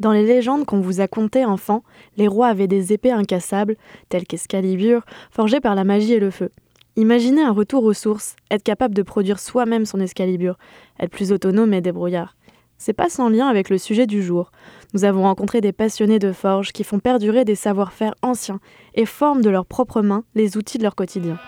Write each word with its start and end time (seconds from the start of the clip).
Dans 0.00 0.12
les 0.12 0.24
légendes 0.24 0.64
qu'on 0.64 0.80
vous 0.80 1.00
a 1.00 1.08
contées 1.08 1.44
enfant, 1.44 1.84
les 2.16 2.28
rois 2.28 2.48
avaient 2.48 2.66
des 2.66 2.92
épées 2.92 3.12
incassables, 3.12 3.76
telles 4.08 4.26
qu'Escalibur, 4.26 5.02
forgées 5.30 5.60
par 5.60 5.74
la 5.74 5.84
magie 5.84 6.14
et 6.14 6.20
le 6.20 6.30
feu. 6.30 6.50
Imaginez 6.96 7.42
un 7.42 7.52
retour 7.52 7.84
aux 7.84 7.92
sources, 7.92 8.36
être 8.50 8.62
capable 8.62 8.94
de 8.94 9.02
produire 9.02 9.38
soi-même 9.38 9.84
son 9.84 10.00
Escalibur, 10.00 10.58
être 10.98 11.10
plus 11.10 11.32
autonome 11.32 11.74
et 11.74 11.80
débrouillard. 11.80 12.36
C'est 12.76 12.92
pas 12.92 13.08
sans 13.08 13.28
lien 13.28 13.46
avec 13.46 13.70
le 13.70 13.78
sujet 13.78 14.06
du 14.06 14.22
jour. 14.22 14.50
Nous 14.94 15.04
avons 15.04 15.22
rencontré 15.22 15.60
des 15.60 15.72
passionnés 15.72 16.18
de 16.18 16.32
forge 16.32 16.72
qui 16.72 16.84
font 16.84 16.98
perdurer 16.98 17.44
des 17.44 17.54
savoir-faire 17.54 18.14
anciens 18.22 18.60
et 18.94 19.06
forment 19.06 19.42
de 19.42 19.50
leurs 19.50 19.66
propres 19.66 20.02
mains 20.02 20.24
les 20.34 20.56
outils 20.56 20.78
de 20.78 20.82
leur 20.82 20.94
quotidien. 20.94 21.38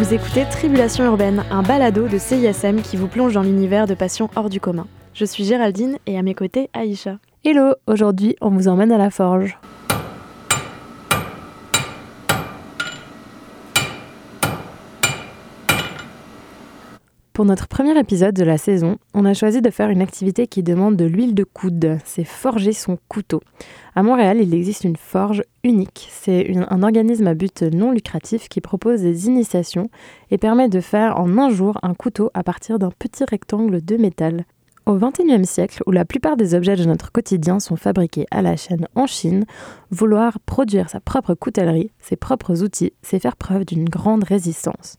Vous 0.00 0.14
écoutez 0.14 0.46
Tribulation 0.50 1.04
urbaine, 1.04 1.44
un 1.50 1.62
balado 1.62 2.08
de 2.08 2.16
CISM 2.16 2.80
qui 2.80 2.96
vous 2.96 3.06
plonge 3.06 3.34
dans 3.34 3.42
l'univers 3.42 3.86
de 3.86 3.92
passions 3.92 4.30
hors 4.34 4.48
du 4.48 4.58
commun. 4.58 4.86
Je 5.12 5.26
suis 5.26 5.44
Géraldine 5.44 5.98
et 6.06 6.18
à 6.18 6.22
mes 6.22 6.34
côtés 6.34 6.70
Aïcha. 6.72 7.18
Hello, 7.44 7.74
aujourd'hui 7.86 8.34
on 8.40 8.48
vous 8.48 8.66
emmène 8.68 8.92
à 8.92 8.96
la 8.96 9.10
forge. 9.10 9.58
Pour 17.40 17.46
notre 17.46 17.68
premier 17.68 17.98
épisode 17.98 18.34
de 18.34 18.44
la 18.44 18.58
saison, 18.58 18.98
on 19.14 19.24
a 19.24 19.32
choisi 19.32 19.62
de 19.62 19.70
faire 19.70 19.88
une 19.88 20.02
activité 20.02 20.46
qui 20.46 20.62
demande 20.62 20.96
de 20.96 21.06
l'huile 21.06 21.34
de 21.34 21.42
coude, 21.42 21.96
c'est 22.04 22.24
forger 22.24 22.74
son 22.74 22.98
couteau. 23.08 23.40
À 23.94 24.02
Montréal, 24.02 24.42
il 24.42 24.52
existe 24.52 24.84
une 24.84 24.98
forge 24.98 25.42
unique, 25.64 26.06
c'est 26.10 26.52
un 26.54 26.82
organisme 26.82 27.26
à 27.26 27.32
but 27.32 27.62
non 27.62 27.92
lucratif 27.92 28.50
qui 28.50 28.60
propose 28.60 29.00
des 29.00 29.26
initiations 29.28 29.88
et 30.30 30.36
permet 30.36 30.68
de 30.68 30.80
faire 30.80 31.18
en 31.18 31.38
un 31.38 31.48
jour 31.48 31.78
un 31.82 31.94
couteau 31.94 32.30
à 32.34 32.42
partir 32.42 32.78
d'un 32.78 32.90
petit 32.90 33.24
rectangle 33.24 33.82
de 33.82 33.96
métal. 33.96 34.44
Au 34.86 34.96
XXIe 34.96 35.44
siècle, 35.44 35.82
où 35.86 35.90
la 35.90 36.04
plupart 36.04 36.36
des 36.36 36.54
objets 36.54 36.76
de 36.76 36.84
notre 36.84 37.12
quotidien 37.12 37.60
sont 37.60 37.76
fabriqués 37.76 38.26
à 38.30 38.42
la 38.42 38.56
chaîne 38.56 38.88
en 38.94 39.06
Chine, 39.06 39.44
vouloir 39.90 40.40
produire 40.40 40.88
sa 40.88 41.00
propre 41.00 41.34
coutellerie, 41.34 41.92
ses 42.00 42.16
propres 42.16 42.62
outils, 42.62 42.92
c'est 43.02 43.18
faire 43.18 43.36
preuve 43.36 43.64
d'une 43.66 43.88
grande 43.88 44.24
résistance. 44.24 44.98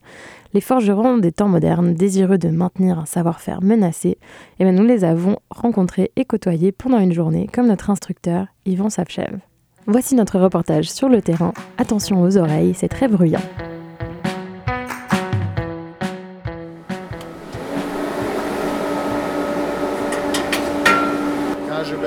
Les 0.53 0.61
forgerons 0.61 1.17
des 1.17 1.31
temps 1.31 1.47
modernes, 1.47 1.93
désireux 1.93 2.37
de 2.37 2.49
maintenir 2.49 2.99
un 2.99 3.05
savoir-faire 3.05 3.61
menacé, 3.61 4.17
eh 4.59 4.63
bien 4.63 4.73
nous 4.73 4.85
les 4.85 5.03
avons 5.03 5.37
rencontrés 5.49 6.11
et 6.15 6.25
côtoyés 6.25 6.71
pendant 6.71 6.99
une 6.99 7.13
journée, 7.13 7.49
comme 7.51 7.67
notre 7.67 7.89
instructeur 7.89 8.47
Yvan 8.65 8.89
Savchev. 8.89 9.39
Voici 9.87 10.15
notre 10.15 10.39
reportage 10.39 10.91
sur 10.91 11.09
le 11.09 11.21
terrain. 11.21 11.53
Attention 11.77 12.21
aux 12.21 12.37
oreilles, 12.37 12.75
c'est 12.75 12.87
très 12.87 13.07
bruyant. 13.07 13.41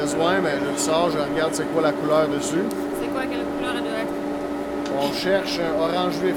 Besoin, 0.05 0.35
je 0.37 0.71
le 0.73 0.77
sors, 0.79 1.11
je 1.11 1.19
regarde 1.19 1.55
c'est 1.55 1.71
quoi 1.73 1.83
la 1.83 1.93
couleur 1.93 2.29
dessus. 2.29 2.65
C'est 3.01 3.09
quoi 3.13 3.23
quelle 3.23 3.45
couleur 3.57 3.73
elle 3.77 3.83
doit 3.89 4.01
être? 4.05 5.01
On 5.01 5.13
cherche 5.13 5.59
un 5.59 5.81
orange 5.81 6.15
vif. 6.23 6.37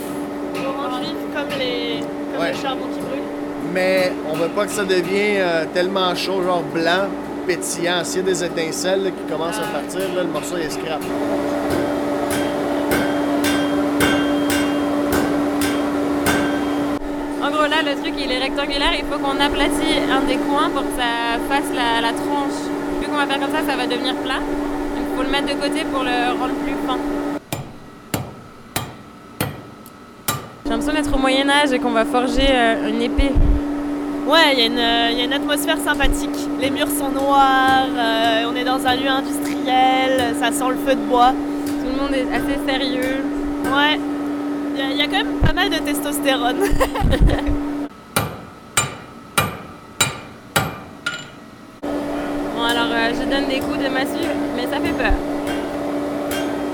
Orange 0.65 0.99
vif 1.01 1.19
comme 1.35 1.59
les 1.59 1.99
comme 2.31 2.41
Ouais. 2.41 2.51
le 2.53 2.57
charbon 2.57 2.85
qui 2.93 2.99
brûle. 2.99 3.25
Mais 3.73 4.11
on 4.31 4.35
veut 4.37 4.49
pas 4.49 4.65
que 4.65 4.71
ça 4.71 4.85
devienne 4.85 5.41
euh, 5.41 5.65
tellement 5.73 6.15
chaud, 6.15 6.41
genre 6.43 6.63
blanc, 6.73 7.07
pétillant. 7.45 8.03
S'il 8.03 8.21
y 8.21 8.23
a 8.23 8.27
des 8.31 8.43
étincelles 8.43 9.03
là, 9.03 9.09
qui 9.11 9.31
commencent 9.31 9.57
à 9.59 9.67
partir, 9.77 9.99
là, 10.15 10.23
le 10.23 10.29
morceau 10.29 10.55
il 10.57 10.65
est 10.65 10.69
scrap. 10.69 11.01
En 17.43 17.49
gros 17.51 17.67
là 17.67 17.81
le 17.85 17.93
truc 18.01 18.13
il 18.17 18.31
est 18.31 18.39
rectangulaire, 18.39 18.93
il 18.97 19.05
faut 19.05 19.19
qu'on 19.19 19.39
aplatit 19.39 19.93
un 20.11 20.21
des 20.21 20.37
coins 20.37 20.69
pour 20.69 20.81
que 20.83 20.95
ça 20.97 21.37
fasse 21.49 21.69
la, 21.75 22.01
la. 22.01 22.11
Qu'on 23.17 23.25
va 23.25 23.33
faire 23.33 23.39
comme 23.47 23.51
ça, 23.55 23.63
ça 23.67 23.75
va 23.75 23.87
devenir 23.87 24.13
plat. 24.17 24.35
Donc 24.35 25.05
il 25.09 25.17
faut 25.17 25.23
le 25.23 25.29
mettre 25.29 25.47
de 25.47 25.59
côté 25.59 25.83
pour 25.91 26.03
le 26.03 26.39
rendre 26.39 26.53
plus 26.63 26.75
fin. 26.85 26.99
J'ai 30.63 30.69
l'impression 30.69 30.93
d'être 30.93 31.15
au 31.15 31.17
Moyen 31.17 31.49
Âge 31.49 31.71
et 31.71 31.79
qu'on 31.79 31.89
va 31.89 32.05
forger 32.05 32.45
euh, 32.47 32.89
une 32.89 33.01
épée. 33.01 33.31
Ouais, 34.27 34.53
il 34.53 34.59
y, 34.59 34.61
a 34.61 34.65
une, 34.67 34.77
euh, 34.77 35.17
y 35.17 35.21
a 35.21 35.23
une 35.23 35.33
atmosphère 35.33 35.79
sympathique. 35.79 36.37
Les 36.61 36.69
murs 36.69 36.89
sont 36.89 37.09
noirs, 37.09 37.87
euh, 37.97 38.43
on 38.51 38.55
est 38.55 38.63
dans 38.65 38.85
un 38.85 38.95
lieu 38.95 39.07
industriel, 39.09 40.35
ça 40.39 40.51
sent 40.51 40.69
le 40.69 40.75
feu 40.87 40.93
de 40.93 41.01
bois. 41.09 41.31
Tout 41.65 41.89
le 41.89 41.99
monde 41.99 42.13
est 42.13 42.31
assez 42.35 42.59
sérieux. 42.67 43.23
Ouais, 43.63 43.99
il 44.75 44.79
y, 44.79 44.83
a- 44.85 44.91
il 44.91 44.97
y 44.97 45.01
a 45.01 45.05
quand 45.05 45.23
même 45.25 45.39
pas 45.43 45.53
mal 45.53 45.69
de 45.71 45.77
testostérone. 45.77 46.57
Bon 52.55 52.63
donne 53.29 53.47
des 53.49 53.59
coups 53.59 53.77
de 53.79 53.89
massue, 53.89 54.27
mais 54.55 54.63
ça 54.63 54.79
fait 54.79 54.93
peur. 54.93 55.13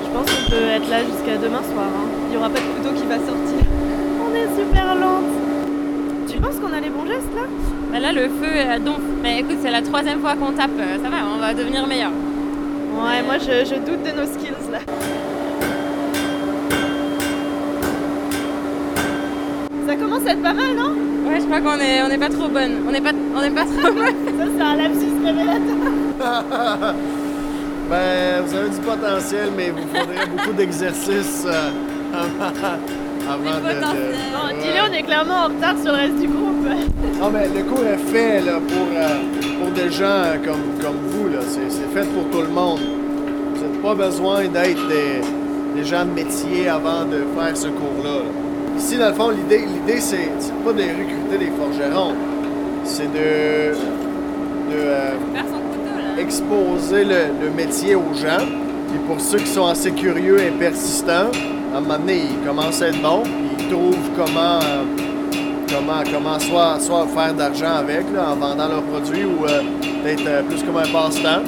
Je 0.06 0.10
pense 0.18 0.30
qu'on 0.32 0.50
peut 0.52 0.68
être 0.76 0.90
là 0.90 1.00
jusqu'à 1.04 1.38
demain 1.38 1.62
soir. 1.74 1.88
hein. 1.90 2.08
Il 2.28 2.32
n'y 2.32 2.38
aura 2.38 2.50
pas 2.50 2.60
de 2.60 2.66
couteau 2.78 2.94
qui 2.96 3.06
va 3.08 3.16
sortir. 3.16 3.60
On 4.26 4.34
est 4.36 4.50
super 4.60 4.96
lente. 4.96 5.34
Tu 6.30 6.38
penses 6.40 6.56
qu'on 6.60 6.76
a 6.76 6.80
les 6.80 6.90
bons 6.90 7.06
gestes 7.06 7.34
là? 7.36 7.44
Bah 7.92 8.00
là, 8.00 8.12
le 8.12 8.22
feu 8.22 8.50
euh, 8.54 8.80
donf. 8.80 9.00
Mais 9.22 9.40
écoute, 9.40 9.58
c'est 9.64 9.72
la 9.72 9.82
troisième 9.82 10.20
fois 10.20 10.34
qu'on 10.36 10.52
tape. 10.52 10.72
euh, 10.80 10.98
Ça 11.04 11.10
va, 11.10 11.18
on 11.36 11.40
va 11.40 11.54
devenir 11.54 11.86
meilleur. 11.88 12.12
Ouais, 12.12 13.22
moi 13.26 13.36
je, 13.40 13.66
je 13.68 13.76
doute 13.76 14.04
de 14.04 14.20
nos 14.20 14.26
skills 14.28 14.72
là. 14.72 14.80
Ça 19.88 19.96
commence 19.96 20.26
à 20.28 20.32
être 20.32 20.42
pas 20.42 20.54
mal, 20.54 20.76
non 20.76 20.92
Ouais, 21.30 21.40
je 21.40 21.46
crois 21.46 21.60
qu'on 21.62 21.80
est, 21.80 22.02
on 22.04 22.10
est 22.10 22.18
pas 22.18 22.30
trop 22.30 22.48
bonne. 22.48 22.72
On 22.90 22.94
est 22.94 23.02
pas, 23.02 23.12
on 23.36 23.42
est 23.42 23.50
pas 23.50 23.66
trop 23.66 23.94
bonne. 23.94 24.38
Ça, 24.38 24.46
c'est 24.58 24.62
un 24.64 24.76
lapsus 24.76 25.24
révélateur. 25.24 25.92
Ben, 27.90 28.42
vous 28.46 28.56
avez 28.56 28.70
du 28.70 28.78
potentiel, 28.78 29.50
mais 29.56 29.68
il 29.68 29.74
vous 29.74 29.88
faudrait 29.90 30.26
beaucoup 30.26 30.54
d'exercices 30.54 31.46
euh, 31.46 31.70
avant, 32.14 32.54
avant 33.30 33.60
de. 33.60 33.74
Bon, 33.82 34.48
Ouais. 34.48 34.54
dis-le, 34.62 34.90
on 34.90 34.94
est 34.94 35.04
clairement 35.04 35.34
en 35.46 35.48
retard 35.50 35.76
sur 35.84 35.92
le 35.92 35.98
reste 35.98 36.16
du 36.16 36.28
groupe. 36.28 36.66
Non, 37.20 37.30
mais 37.34 37.48
le 37.56 37.64
cours 37.64 37.86
est 37.86 37.98
fait 38.12 38.40
là, 38.42 38.54
pour, 38.54 38.88
euh, 38.96 39.20
pour 39.62 39.72
des 39.72 39.92
gens 39.92 40.24
comme, 40.46 40.82
comme 40.82 40.98
vous. 41.10 41.28
là. 41.28 41.40
C'est 41.48 41.70
c'est 41.70 41.88
fait 41.94 42.08
pour 42.14 42.24
tout 42.32 42.42
le 42.48 42.54
monde. 42.54 42.80
Vous 43.54 43.62
n'avez 43.62 43.78
pas 43.80 43.96
besoin 44.06 44.42
d'être 44.48 44.88
des, 44.88 45.22
des 45.80 45.86
gens 45.86 46.06
de 46.06 46.12
métier 46.12 46.70
avant 46.70 47.04
de 47.04 47.20
faire 47.38 47.56
ce 47.56 47.68
cours-là. 47.68 48.10
là. 48.10 48.78
Ici, 48.78 48.98
dans 48.98 49.10
le 49.10 49.14
fond, 49.14 49.30
l'idée, 49.30 49.66
l'idée 49.68 50.00
c'est 50.00 50.30
c'est 50.40 50.54
pas 50.64 50.72
de 50.72 50.82
recruter 50.84 51.38
des 51.38 51.52
forgerons. 51.52 52.14
C'est 52.86 53.12
de, 53.12 53.74
de 54.72 54.78
euh, 54.80 55.12
exposer 56.18 57.04
le, 57.06 57.46
le 57.46 57.50
métier 57.56 57.96
aux 57.96 58.14
gens. 58.14 58.46
Puis 58.90 59.00
pour 59.08 59.20
ceux 59.20 59.40
qui 59.40 59.48
sont 59.48 59.66
assez 59.68 59.92
curieux 59.92 60.40
et 60.40 60.52
persistants, 60.52 61.32
à 61.74 61.78
un 61.78 61.82
moment 61.82 61.98
donné, 61.98 62.22
ils 62.32 62.48
commencent 62.48 62.82
à 62.82 62.88
être 62.90 63.02
bons. 63.02 63.24
Puis 63.24 63.66
ils 63.66 63.70
trouvent 63.70 64.10
comment, 64.16 64.60
euh, 64.62 64.84
comment, 65.70 66.04
comment 66.12 66.40
soit, 66.40 66.80
soit 66.80 67.08
faire 67.08 67.34
d'argent 67.34 67.76
avec 67.80 68.04
là, 68.14 68.32
en 68.32 68.36
vendant 68.36 68.68
leurs 68.68 68.84
produits 68.84 69.26
ou 69.26 69.46
euh, 69.46 69.62
peut-être 70.04 70.24
euh, 70.28 70.44
plus 70.44 70.62
comme 70.64 70.78
un 70.78 70.88
passe-temps. 70.88 71.42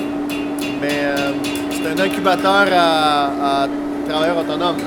Mais 0.82 1.00
euh, 1.03 1.32
c'est 1.72 1.88
un 2.02 2.03
incubateur 2.03 2.66
à, 2.74 3.64
à 3.64 3.68
travailleurs 4.08 4.38
autonomes. 4.40 4.78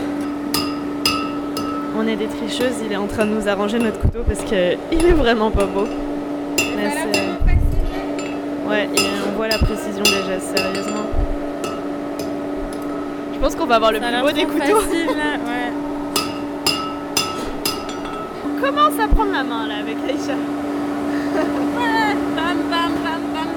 On 2.00 2.06
est 2.06 2.16
des 2.16 2.26
tricheuses, 2.26 2.74
il 2.86 2.92
est 2.92 2.96
en 2.96 3.06
train 3.08 3.24
de 3.24 3.30
nous 3.32 3.48
arranger 3.48 3.78
notre 3.78 3.98
couteau 4.00 4.20
parce 4.26 4.40
qu'il 4.44 4.56
est 5.08 5.12
vraiment 5.12 5.50
pas 5.50 5.64
beau. 5.64 5.84
Mais 6.76 6.90
c'est- 6.90 7.22
Ouais, 8.68 8.84
et 8.84 9.00
on 9.26 9.27
voit 9.38 9.46
la 9.46 9.58
précision 9.58 10.02
gestes, 10.04 10.56
sérieusement. 10.58 11.06
Je 13.32 13.38
pense 13.38 13.54
qu'on 13.54 13.66
va 13.66 13.76
avoir 13.76 13.92
le 13.92 14.00
Ça 14.00 14.06
plus 14.06 14.20
beau 14.20 14.32
des 14.32 14.44
couteaux. 14.46 14.80
facile, 14.80 15.06
là. 15.06 15.38
Ouais. 15.46 15.70
On 18.44 18.60
commence 18.60 18.98
à 18.98 19.06
prendre 19.06 19.30
la 19.30 19.44
main 19.44 19.68
là 19.68 19.74
avec 19.80 19.96
Aïcha. 20.08 20.34
Bam, 22.36 22.58
bam, 22.68 22.92
bam, 23.04 23.22
bam. 23.32 23.50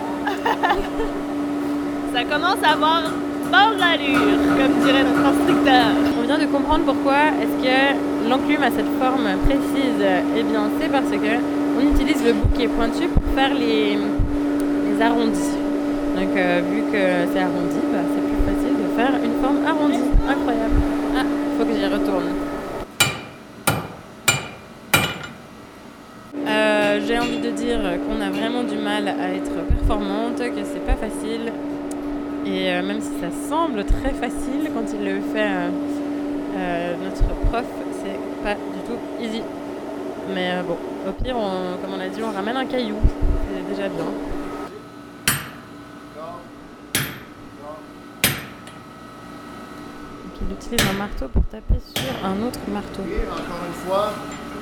Ça 2.14 2.24
commence 2.26 2.64
à 2.64 2.74
avoir 2.74 3.02
bord 3.52 3.74
l'allure, 3.80 4.20
comme 4.58 4.86
dirait 4.86 5.04
notre 5.04 5.26
instructeur. 5.34 5.86
On 6.22 6.28
vient 6.28 6.38
de 6.38 6.46
comprendre 6.46 6.84
pourquoi 6.86 7.22
est-ce 7.42 7.58
que 7.66 8.30
l'enclume 8.30 8.62
a 8.62 8.70
cette 8.70 9.00
forme 9.02 9.28
précise. 9.48 10.06
Eh 10.38 10.44
bien, 10.44 10.62
c'est 10.80 10.92
parce 10.92 11.10
que 11.10 11.34
on 11.80 11.96
utilise 11.96 12.24
le 12.24 12.34
bouquet 12.34 12.68
pointu 12.68 13.08
pour 13.08 13.24
faire 13.34 13.52
les, 13.56 13.96
les 13.98 15.02
arrondis. 15.02 15.58
Donc, 16.16 16.36
euh, 16.36 16.62
vu 16.70 16.82
que 16.92 17.32
c'est 17.34 17.40
arrondi, 17.40 17.80
bah, 17.92 18.00
c'est 18.14 18.22
plus 18.22 18.42
facile 18.46 18.76
de 18.78 19.00
faire 19.00 19.14
une 19.24 19.42
forme 19.42 19.66
arrondie. 19.66 20.04
Incroyable. 20.28 20.76
Ah, 21.18 21.24
faut 21.58 21.66
que 21.66 21.74
j'y 21.74 21.86
retourne. 21.86 22.30
Euh, 26.48 27.00
J'ai 27.08 27.18
envie 27.18 27.40
de 27.40 27.50
dire 27.52 27.80
qu'on 28.06 28.22
a 28.22 28.30
vraiment 28.30 28.64
du 28.64 28.76
mal 28.76 29.08
à 29.08 29.34
être 29.34 29.54
performante, 29.70 30.38
que 30.38 30.64
c'est 30.66 30.86
pas 30.86 30.96
facile. 30.96 31.52
Et 32.46 32.72
euh, 32.72 32.82
même 32.84 33.00
si 33.00 33.12
ça 33.22 33.30
semble 33.50 33.86
très 33.86 34.12
facile 34.12 34.70
quand 34.76 34.94
il 34.94 35.06
le 35.06 35.22
fait, 35.34 35.50
notre 37.04 37.34
prof, 37.50 37.66
c'est 38.04 38.44
pas 38.44 38.56
du 38.56 38.82
tout 38.86 39.24
easy. 39.24 39.42
Mais 40.36 40.52
bon, 40.68 40.78
au 41.08 41.12
pire, 41.24 41.36
comme 41.36 41.94
on 41.98 42.02
a 42.02 42.10
dit, 42.10 42.22
on 42.22 42.36
ramène 42.36 42.58
un 42.58 42.66
caillou. 42.66 42.96
C'est 43.48 43.76
déjà 43.76 43.88
bien. 43.88 44.06
Donc 50.42 50.58
il 50.60 50.74
utilise 50.76 50.88
un 50.94 50.98
marteau 50.98 51.28
pour 51.28 51.44
taper 51.46 51.80
sur 51.94 52.26
un 52.26 52.48
autre 52.48 52.60
marteau. 52.74 53.02
Et 53.08 53.28
encore 53.30 53.64
une 53.68 53.88
fois, 53.88 54.12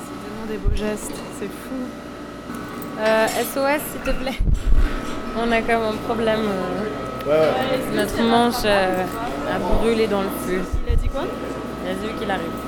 C'est 0.04 0.20
vraiment 0.28 0.48
des 0.52 0.58
beaux 0.58 0.76
gestes, 0.76 1.16
c'est 1.40 1.48
fou. 1.48 1.80
Euh, 3.00 3.28
SOS, 3.28 3.82
s'il 3.92 4.02
te 4.02 4.12
plaît. 4.22 4.38
On 5.38 5.52
a 5.52 5.62
comme 5.62 5.84
un 5.84 5.98
problème. 6.08 6.42
euh, 6.42 7.30
ouais, 7.30 7.32
ouais. 7.32 7.96
notre 7.96 8.22
manche 8.24 8.64
euh, 8.66 9.04
a 9.56 9.60
brûlé 9.60 10.08
dans 10.08 10.22
le 10.22 10.30
feu. 10.46 10.62
Il 10.88 10.94
a 10.94 10.96
dit 10.96 11.08
quoi? 11.08 11.24
Il 11.86 11.92
a 11.92 11.94
Zéu 11.96 12.10
qui 12.20 12.30
arrive. 12.30 12.60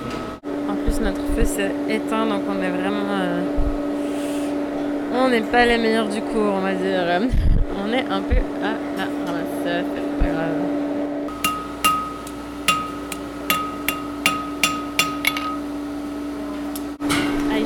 En 0.70 0.76
plus, 0.76 1.02
notre 1.02 1.22
feu 1.36 1.44
s'est 1.44 1.72
éteint, 1.90 2.26
donc 2.26 2.44
on 2.50 2.62
est 2.62 2.70
vraiment. 2.70 3.10
euh, 3.12 3.42
on 5.14 5.28
n'est 5.28 5.42
pas 5.42 5.66
les 5.66 5.78
meilleurs 5.78 6.08
du 6.08 6.22
cours, 6.22 6.54
on 6.56 6.62
va 6.62 6.74
dire. 6.74 7.02
On 7.84 7.92
est 7.92 8.06
un 8.10 8.22
peu 8.22 8.36
à 8.64 8.74
la 8.98 9.04
ramasse. 9.26 9.86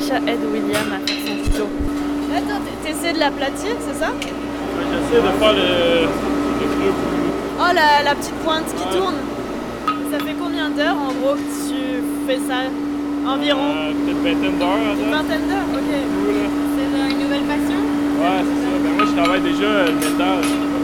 Aïcha 0.06 0.18
aide 0.28 0.46
William 0.54 0.86
à 0.94 1.00
faire 1.08 1.18
son 1.26 1.44
couteau. 1.44 1.68
Attends, 2.36 2.62
t'essaies 2.84 3.14
de 3.14 3.20
l'aplatir, 3.20 3.72
c'est 3.80 3.98
ça? 4.00 4.12
J'essaie 4.22 5.22
de 5.22 5.32
faire 5.40 5.54
le, 5.54 6.06
le 6.06 6.66
truc. 6.78 6.96
Oh, 7.60 7.74
la, 7.74 8.04
la 8.04 8.14
petite 8.16 8.36
pointe 8.46 8.66
qui 8.76 8.84
Ouais. 8.86 9.00
tourne. 9.00 9.16
Ça 10.12 10.20
fait 10.20 10.36
combien 10.40 10.70
d'heures 10.70 10.96
en 10.98 11.12
gros 11.14 11.34
que 11.34 11.40
tu 11.70 12.04
fais 12.28 12.38
ça? 12.48 12.70
Environ? 13.28 13.58
Euh, 13.66 13.92
Peut-être 14.06 14.22
vingtaine 14.22 14.58
d'heures. 14.60 14.94
une 14.94 15.12
vingtaine 15.12 15.48
d'heures, 15.50 15.70
ok. 15.74 15.92
C'est 16.76 17.14
une 17.14 17.24
nouvelle 17.24 17.46
passion? 17.50 17.82
Ouais, 18.22 18.42
c'est 18.46 18.62
ça. 18.62 18.70
Ben, 18.84 18.92
moi, 18.98 19.06
je 19.10 19.22
travaille 19.24 19.42
déjà 19.42 19.86
le 19.88 19.94
métal. 19.94 20.38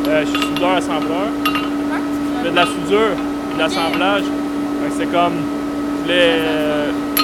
Euh, 0.08 0.22
je 0.26 0.30
suis 0.32 0.48
soudeur 0.48 0.76
assembleur. 0.78 1.28
Je 1.46 2.44
fais 2.44 2.50
de 2.50 2.56
la 2.56 2.66
soudure, 2.66 3.14
de 3.54 3.60
l'assemblage. 3.60 4.24
C'est 4.98 5.12
comme. 5.12 5.38
Je 5.38 6.02
voulais 6.04 6.42
euh, 6.42 6.81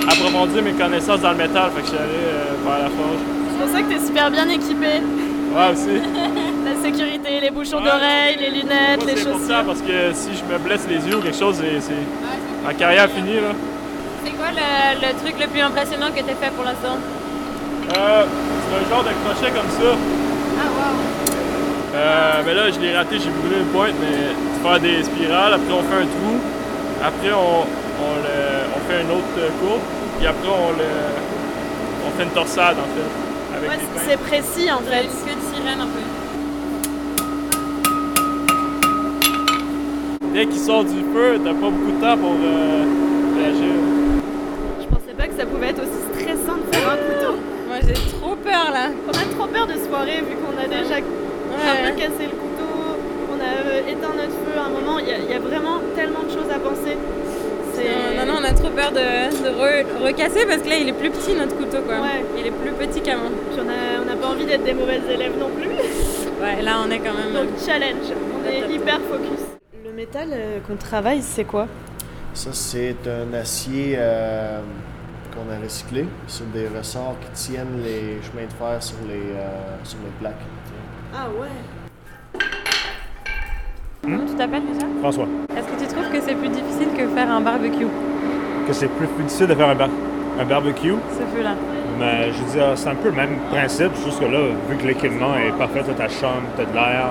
approfondir 0.07 0.63
mes 0.63 0.71
connaissances 0.74 1.21
dans 1.21 1.31
le 1.31 1.38
métal. 1.38 1.69
Fait 1.75 1.81
que 1.81 1.88
je 1.88 1.92
suis 1.92 1.98
allé 1.98 2.21
euh, 2.25 2.54
vers 2.65 2.80
la 2.80 2.89
forge. 2.89 3.21
C'est 3.51 3.63
pour 3.65 3.75
ça 3.75 3.81
que 3.81 3.94
t'es 3.94 4.06
super 4.06 4.31
bien 4.31 4.50
équipé. 4.50 5.01
Ouais, 5.56 5.71
aussi. 5.71 6.01
La 6.68 6.75
sécurité, 6.83 7.39
les 7.42 7.50
bouchons 7.50 7.77
Ouais. 7.77 7.86
d'oreilles, 7.86 8.36
les 8.39 8.50
lunettes, 8.50 9.01
Moi, 9.01 9.07
les 9.07 9.15
c'est 9.15 9.27
important 9.30 9.39
chaussures. 9.48 9.65
parce 9.65 9.81
que 9.81 9.95
si 10.13 10.30
je 10.38 10.44
me 10.54 10.59
blesse 10.59 10.86
les 10.89 11.00
yeux 11.07 11.18
ou 11.18 11.21
quelque 11.21 11.38
chose, 11.38 11.56
c'est. 11.57 12.04
Ma 12.65 12.74
carrière 12.74 13.09
finie, 13.09 13.36
là. 13.39 13.56
C'est 14.25 14.31
quoi 14.31 14.48
le, 14.51 15.00
le 15.00 15.13
truc 15.24 15.36
le 15.39 15.48
plus 15.48 15.62
impressionnant 15.62 16.07
que 16.13 16.19
t'as 16.19 16.36
fait 16.36 16.51
pour 16.54 16.65
l'instant? 16.65 16.98
Euh, 17.98 18.24
c'est 18.27 18.75
un 18.75 18.89
genre 18.92 19.04
de 19.04 19.13
crochet 19.24 19.51
comme 19.56 19.71
ça. 19.71 19.95
Ah, 20.59 20.68
waouh 20.75 21.00
Euh, 21.95 22.44
ben 22.45 22.54
là, 22.56 22.63
je 22.69 22.80
l'ai 22.80 22.94
raté, 22.95 23.15
j'ai 23.18 23.31
brûlé 23.31 23.62
une 23.63 23.71
pointe, 23.71 23.95
mais 24.01 24.36
faire 24.62 24.80
des 24.81 25.04
spirales, 25.04 25.54
après 25.54 25.71
on 25.74 25.83
fait 25.88 26.01
un 26.04 26.09
trou, 26.12 26.33
après 27.01 27.31
on, 27.33 27.63
on, 27.63 28.12
le- 28.21 28.68
on 28.75 28.80
fait 28.92 29.01
une 29.01 29.12
autre 29.15 29.33
euh, 29.39 29.50
courbe, 29.62 29.81
puis 30.18 30.28
après 30.28 30.48
on, 30.50 30.72
le, 30.72 30.90
on 32.08 32.18
fait 32.18 32.24
une 32.24 32.30
torsade 32.31 32.78
en 32.78 32.90
fait. 32.96 33.58
Avec 33.58 33.69
Ouais, 33.69 33.78
des 33.78 34.00
c'est- 34.00 34.10
c'est 34.12 34.18
précis 34.18 34.72
en 34.72 34.80
fait. 34.80 35.04
Une 35.04 35.10
queue 35.10 35.36
de 35.36 35.56
sirène 35.56 35.81
un 35.81 35.88
peu. 35.88 36.04
Dès 40.34 40.46
qu'il 40.46 40.60
sort 40.60 40.84
du 40.84 41.02
feu, 41.14 41.40
t'as 41.44 41.54
pas 41.54 41.69
beaucoup 41.69 41.92
de 41.92 42.02
temps 42.02 42.18
pour 42.18 42.34
euh, 42.34 42.84
réagir. 43.40 43.74
Je 44.81 44.86
pensais 44.88 45.14
pas 45.18 45.28
que 45.28 45.34
ça 45.40 45.46
pouvait 45.46 45.69
être 45.69 45.81
aussi 45.81 46.02
stressant 46.14 46.58
de 46.62 46.75
faire 46.75 46.90
un 46.92 46.98
couteau. 46.98 47.36
Moi 47.68 47.78
j'ai 47.81 47.94
trop 47.94 48.36
peur 48.36 48.72
là. 48.72 48.90
On 49.08 49.12
a 49.12 49.36
trop 49.36 49.48
peur 49.48 49.66
de 49.68 49.74
se 49.74 49.88
foirer 49.90 50.18
vu 50.22 50.36
qu'on 50.38 50.56
a 50.62 50.68
déjà 50.68 50.98
un 50.98 51.90
peu 51.90 51.98
cassé 51.98 52.30
le 52.30 52.38
couteau, 52.38 52.69
on 53.34 53.40
a 53.42 53.52
euh, 53.66 53.90
éteint 53.90 54.14
notre 54.14 54.38
feu 54.46 54.54
à 54.58 54.66
un 54.66 54.69
moment. 54.69 55.00
Il 55.00 55.08
y, 55.10 55.12
a- 55.12 55.18
il 55.18 55.30
y 55.31 55.34
a 55.34 55.40
vraiment 55.40 55.80
tellement 55.96 56.22
de 56.24 56.30
choses 56.30 56.52
à 56.54 56.60
penser. 56.60 56.96
Non, 58.18 58.26
non, 58.26 58.40
on 58.42 58.44
a 58.44 58.54
trop 58.54 58.70
peur 58.70 58.92
de, 58.92 58.98
de 59.44 59.50
re- 59.50 60.04
recasser 60.06 60.46
parce 60.46 60.62
que 60.62 60.70
là 60.70 60.78
il 60.78 60.90
est 60.90 60.94
plus 60.94 61.10
petit 61.12 61.34
notre 61.36 61.56
couteau 61.56 61.82
quoi. 61.86 61.96
Ouais. 62.02 62.26
Il 62.38 62.48
est 62.48 62.52
plus 62.52 62.72
petit 62.72 63.02
qu'avant. 63.02 63.30
Puis 63.52 63.60
on 63.60 63.70
a- 63.70 64.02
on 64.02 64.06
n'a 64.06 64.16
pas 64.16 64.28
envie 64.28 64.46
d'être 64.46 64.64
des 64.64 64.74
mauvais 64.74 65.00
élèves 65.10 65.38
non 65.40 65.50
plus. 65.50 65.68
Ouais, 66.40 66.62
là 66.62 66.84
on 66.86 66.92
est 66.92 67.00
quand 67.00 67.16
même. 67.16 67.34
Donc 67.34 67.50
challenge, 67.66 68.14
on 68.14 68.48
est 68.48 68.72
hyper 68.72 69.00
focus. 69.02 69.44
Le 69.84 69.92
métal 69.92 70.28
euh, 70.32 70.60
qu'on 70.68 70.76
travaille, 70.76 71.22
c'est 71.24 71.46
quoi? 71.46 71.68
Ça, 72.36 72.52
c'est 72.54 72.96
un 73.08 73.34
acier 73.34 73.96
euh, 73.98 74.60
qu'on 75.34 75.52
a 75.52 75.58
recyclé. 75.64 76.06
C'est 76.28 76.52
des 76.52 76.68
ressorts 76.68 77.16
qui 77.22 77.32
tiennent 77.52 77.82
les 77.84 78.20
chemins 78.22 78.46
de 78.46 78.54
fer 78.54 78.84
sur 78.84 78.98
les, 79.08 79.16
euh, 79.36 79.48
sur 79.84 79.98
les 80.04 80.12
plaques. 80.20 80.46
Ah 81.16 81.28
ouais 81.40 82.40
Comment 84.04 84.26
tu 84.26 84.36
t'appelles 84.36 84.66
déjà? 84.72 84.86
François. 85.00 85.28
Est-ce 85.58 85.66
que 85.68 85.77
tu 85.77 85.77
trouves 86.07 86.19
que 86.19 86.25
c'est 86.25 86.36
plus 86.36 86.50
difficile 86.50 86.88
que 86.98 87.07
faire 87.15 87.31
un 87.31 87.42
barbecue 87.42 87.88
Que 88.68 88.74
c'est 88.74 88.88
plus 88.88 89.07
difficile 89.24 89.48
de 89.48 89.54
faire 89.56 89.69
un, 89.69 89.75
bar- 89.75 89.89
un 90.39 90.45
barbecue, 90.45 90.94
ce 91.12 91.36
feu 91.38 91.44
là 91.44 91.51
mais 92.00 92.31
je 92.31 92.44
veux 92.44 92.51
dire, 92.51 92.68
c'est 92.75 92.89
un 92.89 92.94
peu 92.95 93.09
le 93.09 93.15
même 93.15 93.38
principe, 93.50 93.89
juste 94.06 94.19
que 94.19 94.25
là, 94.25 94.38
vu 94.69 94.77
que 94.77 94.86
l'équipement 94.86 95.33
est 95.36 95.50
parfait, 95.57 95.81
t'as 95.83 95.94
ta 95.95 96.07
chambre, 96.07 96.44
t'as 96.56 96.65
de 96.65 96.71
l'air, 96.75 97.07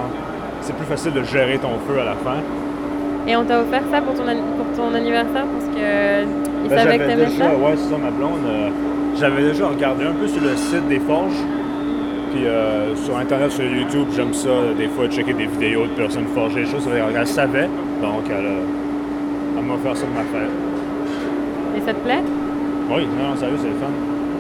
c'est 0.61 0.77
plus 0.77 0.87
facile 0.87 1.13
de 1.13 1.25
gérer 1.25 1.59
ton 1.59 1.71
feu 1.89 1.99
à 2.01 2.05
la 2.05 2.13
fin. 2.15 2.39
Et 3.27 3.35
on 3.35 3.43
t'a 3.43 3.63
offert 3.63 3.83
ça 3.91 4.01
pour 4.01 4.15
ton, 4.15 4.23
an- 4.29 4.47
pour 4.57 4.67
ton 4.77 4.95
anniversaire 4.95 5.43
parce 5.53 5.65
que 5.75 6.23
il 6.63 6.69
Ben, 6.71 6.79
savait 6.79 6.99
que 6.99 7.03
t'aimais 7.09 7.31
ça? 7.31 7.47
ouais, 7.47 7.75
c'est 7.75 7.91
ça, 7.91 7.99
ma 8.01 8.11
blonde. 8.13 8.39
euh, 8.47 8.69
j'avais 9.19 9.43
déjà 9.43 9.67
regardé 9.67 10.05
un 10.05 10.13
peu 10.13 10.29
sur 10.29 10.41
le 10.41 10.55
site 10.55 10.87
des 10.89 11.01
forges. 11.01 11.43
Puis 12.33 12.47
euh, 12.47 12.95
sur 12.95 13.17
Internet, 13.19 13.51
sur 13.51 13.65
YouTube, 13.65 14.07
j'aime 14.15 14.35
ça, 14.35 14.51
des 14.79 14.87
fois, 14.87 15.09
checker 15.09 15.33
des 15.33 15.47
vidéos 15.47 15.83
de 15.87 16.01
personnes 16.01 16.27
forger 16.33 16.63
des 16.63 16.71
choses. 16.71 16.87
Elle, 16.95 17.03
elle 17.19 17.27
savait, 17.27 17.69
donc 18.01 18.23
elle, 18.31 18.47
a- 18.47 18.86
elle 19.57 19.65
m'a 19.65 19.75
offert 19.75 19.97
ça 19.97 20.07
de 20.07 20.13
ma 20.13 20.25
fête. 20.33 20.51
Et 21.77 21.81
ça 21.81 21.93
te 21.95 22.01
plaît? 22.01 22.23
Oui, 22.91 23.07
non, 23.19 23.31
non, 23.31 23.37
sérieux, 23.37 23.57
c'est 23.61 23.69
le 23.69 23.75
fun. 23.83 23.91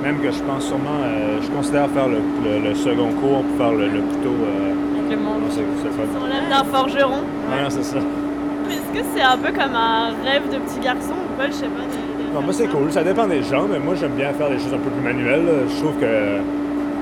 Même 0.03 0.19
que 0.21 0.31
je 0.31 0.41
pense 0.43 0.65
sûrement, 0.67 1.03
euh, 1.05 1.39
je 1.43 1.49
considère 1.51 1.89
faire 1.91 2.07
le, 2.09 2.19
le- 2.45 2.69
le 2.69 2.75
second 2.75 3.11
cours 3.21 3.43
pour 3.43 3.57
faire 3.59 3.73
le, 3.73 3.87
le 3.89 4.01
couteau. 4.03 4.35
euh, 4.45 4.73
Avec 5.01 5.11
le 5.11 5.17
non, 5.25 5.31
manche. 5.41 5.51
c'est 5.51 5.65
c'est 5.83 5.89
le 5.89 5.93
fun. 5.93 6.63
On 6.63 6.65
forgeron. 6.77 7.21
Ouais, 7.51 7.63
non, 7.63 7.71
c'est 7.71 7.83
ça. 7.85 7.99
Est-ce 7.99 8.99
que 9.01 9.05
c'est 9.15 9.23
un 9.23 9.37
peu 9.39 9.51
comme 9.53 9.75
un 9.75 10.11
rêve 10.25 10.49
de 10.53 10.59
petit 10.59 10.81
garçon 10.81 11.15
ou 11.15 11.37
pas? 11.39 11.47
Je 11.49 11.53
sais 11.53 11.67
pas. 11.67 11.83
de- 11.83 12.23
de 12.23 12.35
Non, 12.35 12.41
moi, 12.43 12.53
c'est 12.53 12.65
ça. 12.67 12.71
cool. 12.73 12.93
Ça 12.93 13.03
dépend 13.03 13.27
des 13.27 13.43
gens, 13.43 13.67
mais 13.71 13.79
moi, 13.79 13.95
j'aime 13.95 14.13
bien 14.17 14.33
faire 14.33 14.49
des 14.51 14.59
choses 14.59 14.75
un 14.75 14.79
peu 14.79 14.91
plus 14.91 15.03
manuelles. 15.03 15.47
Je 15.69 15.77
trouve 15.83 15.97
que 16.01 16.39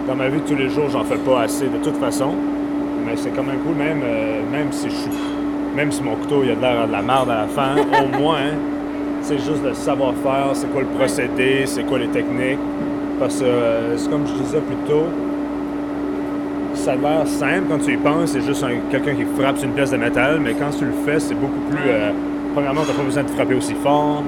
dans 0.09 0.15
ma 0.15 0.29
vie 0.29 0.41
de 0.41 0.47
tous 0.47 0.57
les 0.57 0.69
jours, 0.71 0.89
j'en 0.91 1.05
fais 1.05 1.17
pas 1.19 1.43
assez 1.43 1.67
de 1.67 1.79
toute 1.83 1.97
façon. 1.97 2.33
Mais 3.07 3.17
c'est 3.17 3.31
quand 3.31 3.43
même 3.43 3.59
cool, 3.67 3.75
même, 3.77 4.01
euh, 4.03 4.41
même 4.51 4.69
si 4.73 4.89
je 4.89 4.95
suis. 4.95 5.11
Même 5.75 5.91
si 5.91 6.03
mon 6.03 6.15
couteau, 6.17 6.43
il 6.45 6.51
a 6.53 6.55
de 6.55 6.61
l'air 6.61 6.87
de 6.87 6.93
la 6.93 7.03
merde 7.03 7.31
à 7.31 7.43
la 7.43 7.47
fin, 7.47 7.75
au 8.05 8.19
moins, 8.19 8.51
c'est 9.23 9.39
juste 9.39 9.65
le 9.65 9.75
savoir-faire, 9.75 10.51
c'est 10.55 10.71
quoi 10.73 10.83
le 10.83 10.87
procédé, 10.89 11.63
c'est 11.67 11.85
quoi 11.85 11.99
les 11.99 12.09
techniques. 12.09 12.59
Parce 13.19 13.41
que, 13.41 13.45
euh, 13.45 13.97
c'est 13.97 14.11
comme 14.11 14.27
je 14.27 14.33
disais 14.35 14.61
plus 14.61 14.77
tôt, 14.89 15.05
ça 16.75 16.93
a 16.93 16.97
l'air 16.97 17.27
simple 17.27 17.65
quand 17.71 17.79
tu 17.79 17.93
y 17.93 17.97
penses, 17.97 18.31
c'est 18.33 18.41
juste 18.43 18.63
un- 18.65 18.91
quelqu'un 18.91 19.15
qui 19.15 19.25
frappe 19.41 19.57
sur 19.57 19.67
une 19.69 19.75
pièce 19.75 19.91
de 19.93 19.97
métal, 19.97 20.41
mais 20.41 20.53
quand 20.55 20.71
tu 20.77 20.85
le 20.85 20.93
fais, 21.05 21.19
c'est 21.21 21.35
beaucoup 21.35 21.61
plus. 21.71 21.79
euh, 21.87 22.11
premièrement, 22.55 22.83
tu 22.83 22.89
n'as 22.89 22.97
pas 22.97 23.03
besoin 23.05 23.23
de 23.23 23.31
frapper 23.31 23.55
aussi 23.55 23.75
fort. 23.75 24.23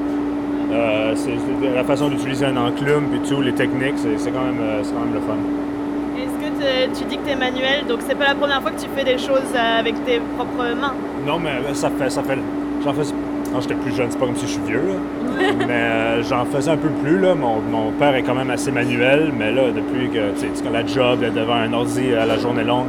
Euh, 0.73 1.13
c'est 1.15 1.31
la 1.75 1.85
façon 1.85 2.09
d'utiliser 2.09 2.47
un 2.47 2.57
enclume 2.57 3.05
puis 3.11 3.21
tout, 3.29 3.41
les 3.41 3.53
techniques, 3.53 3.95
c'est 3.99 4.31
quand, 4.31 4.41
même, 4.43 4.61
c'est 4.83 4.93
quand 4.93 5.01
même 5.01 5.15
le 5.15 5.21
fun. 5.21 5.37
Est-ce 6.19 6.95
que 6.95 6.99
tu 6.99 7.05
dis 7.09 7.19
que 7.19 7.25
tu 7.25 7.31
es 7.31 7.37
manuel, 7.37 7.87
donc 7.89 7.99
c'est 8.07 8.17
pas 8.17 8.29
la 8.29 8.35
première 8.35 8.61
fois 8.63 8.71
que 8.73 8.81
tu 8.81 8.89
fais 8.97 9.05
des 9.05 9.19
choses 9.19 9.53
avec 9.79 9.95
tes 10.05 10.21
propres 10.37 10.75
mains? 10.81 10.95
Non, 11.27 11.39
mais 11.39 11.51
euh, 11.69 11.75
ça 11.75 11.91
fait. 11.91 12.11
Ça 12.11 12.23
fait 12.23 12.39
j'en 12.85 12.93
fais. 12.93 13.03
Quand 13.53 13.61
j'étais 13.61 13.75
plus 13.77 13.95
jeune, 13.95 14.09
c'est 14.11 14.19
pas 14.19 14.27
comme 14.27 14.37
si 14.37 14.47
je 14.47 14.53
suis 14.53 14.61
vieux, 14.67 14.83
là. 14.89 14.95
mais 15.67 15.73
euh, 15.73 16.23
j'en 16.25 16.45
faisais 16.45 16.71
un 16.73 16.77
peu 16.77 16.89
plus. 16.89 17.19
Là. 17.21 17.35
Mon, 17.35 17.61
mon 17.61 17.91
père 17.93 18.15
est 18.15 18.23
quand 18.23 18.35
même 18.35 18.51
assez 18.51 18.71
manuel, 18.73 19.33
mais 19.39 19.53
là, 19.53 19.71
depuis 19.71 20.09
que 20.11 20.33
tu 20.39 20.41
sais, 20.55 20.71
la 20.71 20.85
job 20.85 21.23
est 21.23 21.31
devant 21.31 21.55
un 21.55 21.73
ordi 21.73 22.13
à 22.15 22.27
la 22.27 22.37
journée 22.39 22.65
longue, 22.65 22.87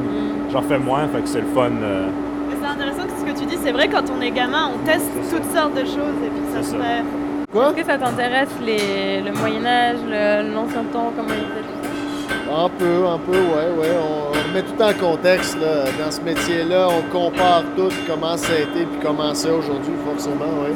j'en 0.52 0.64
fais 0.64 0.80
moins, 0.80 1.08
fait 1.10 1.22
que 1.22 1.28
c'est 1.30 1.42
le 1.42 1.48
fun. 1.54 1.70
euh, 1.82 2.08
Mais 2.50 2.56
C'est 2.60 2.68
intéressant 2.68 3.04
ce 3.18 3.24
que 3.32 3.40
tu 3.40 3.46
dis, 3.46 3.58
c'est 3.64 3.72
vrai 3.72 3.88
quand 3.88 4.04
on 4.18 4.20
est 4.22 4.32
gamin, 4.32 4.72
on 4.76 4.86
teste 4.86 5.10
toutes 5.32 5.50
sortes 5.56 5.76
de 5.76 5.86
choses 5.86 6.18
et 6.26 6.30
puis 6.30 6.44
ça 6.56 6.64
se 6.64 6.76
fait. 6.76 7.04
Quoi? 7.52 7.68
Est-ce 7.70 7.86
que 7.86 7.86
ça 7.86 7.98
t'intéresse 7.98 8.50
les, 8.66 9.22
le 9.22 9.32
Moyen-Âge, 9.40 9.98
le- 10.10 10.54
l'ancien 10.54 10.84
temps, 10.92 11.14
comment 11.16 11.30
ils 11.30 11.36
faisaient 11.36 11.77
Un 12.50 12.70
peu, 12.70 13.06
un 13.06 13.18
peu, 13.20 13.32
ouais, 13.38 13.70
ouais. 13.80 13.94
On, 14.00 14.30
on 14.30 14.50
remet 14.50 14.64
tout 14.64 14.82
en 14.82 14.94
contexte, 14.94 15.58
là. 15.60 15.84
Dans 16.04 16.12
ce 16.12 16.22
métier-là, 16.22 16.88
on 16.90 17.02
compare 17.12 17.64
tout, 17.76 17.90
comment 18.08 18.38
ça 18.38 18.54
a 18.54 18.60
été, 18.60 18.86
puis 18.86 19.00
comment 19.04 19.34
c'est 19.34 19.50
aujourd'hui, 19.52 19.94
forcément, 20.10 20.46
oui. 20.64 20.74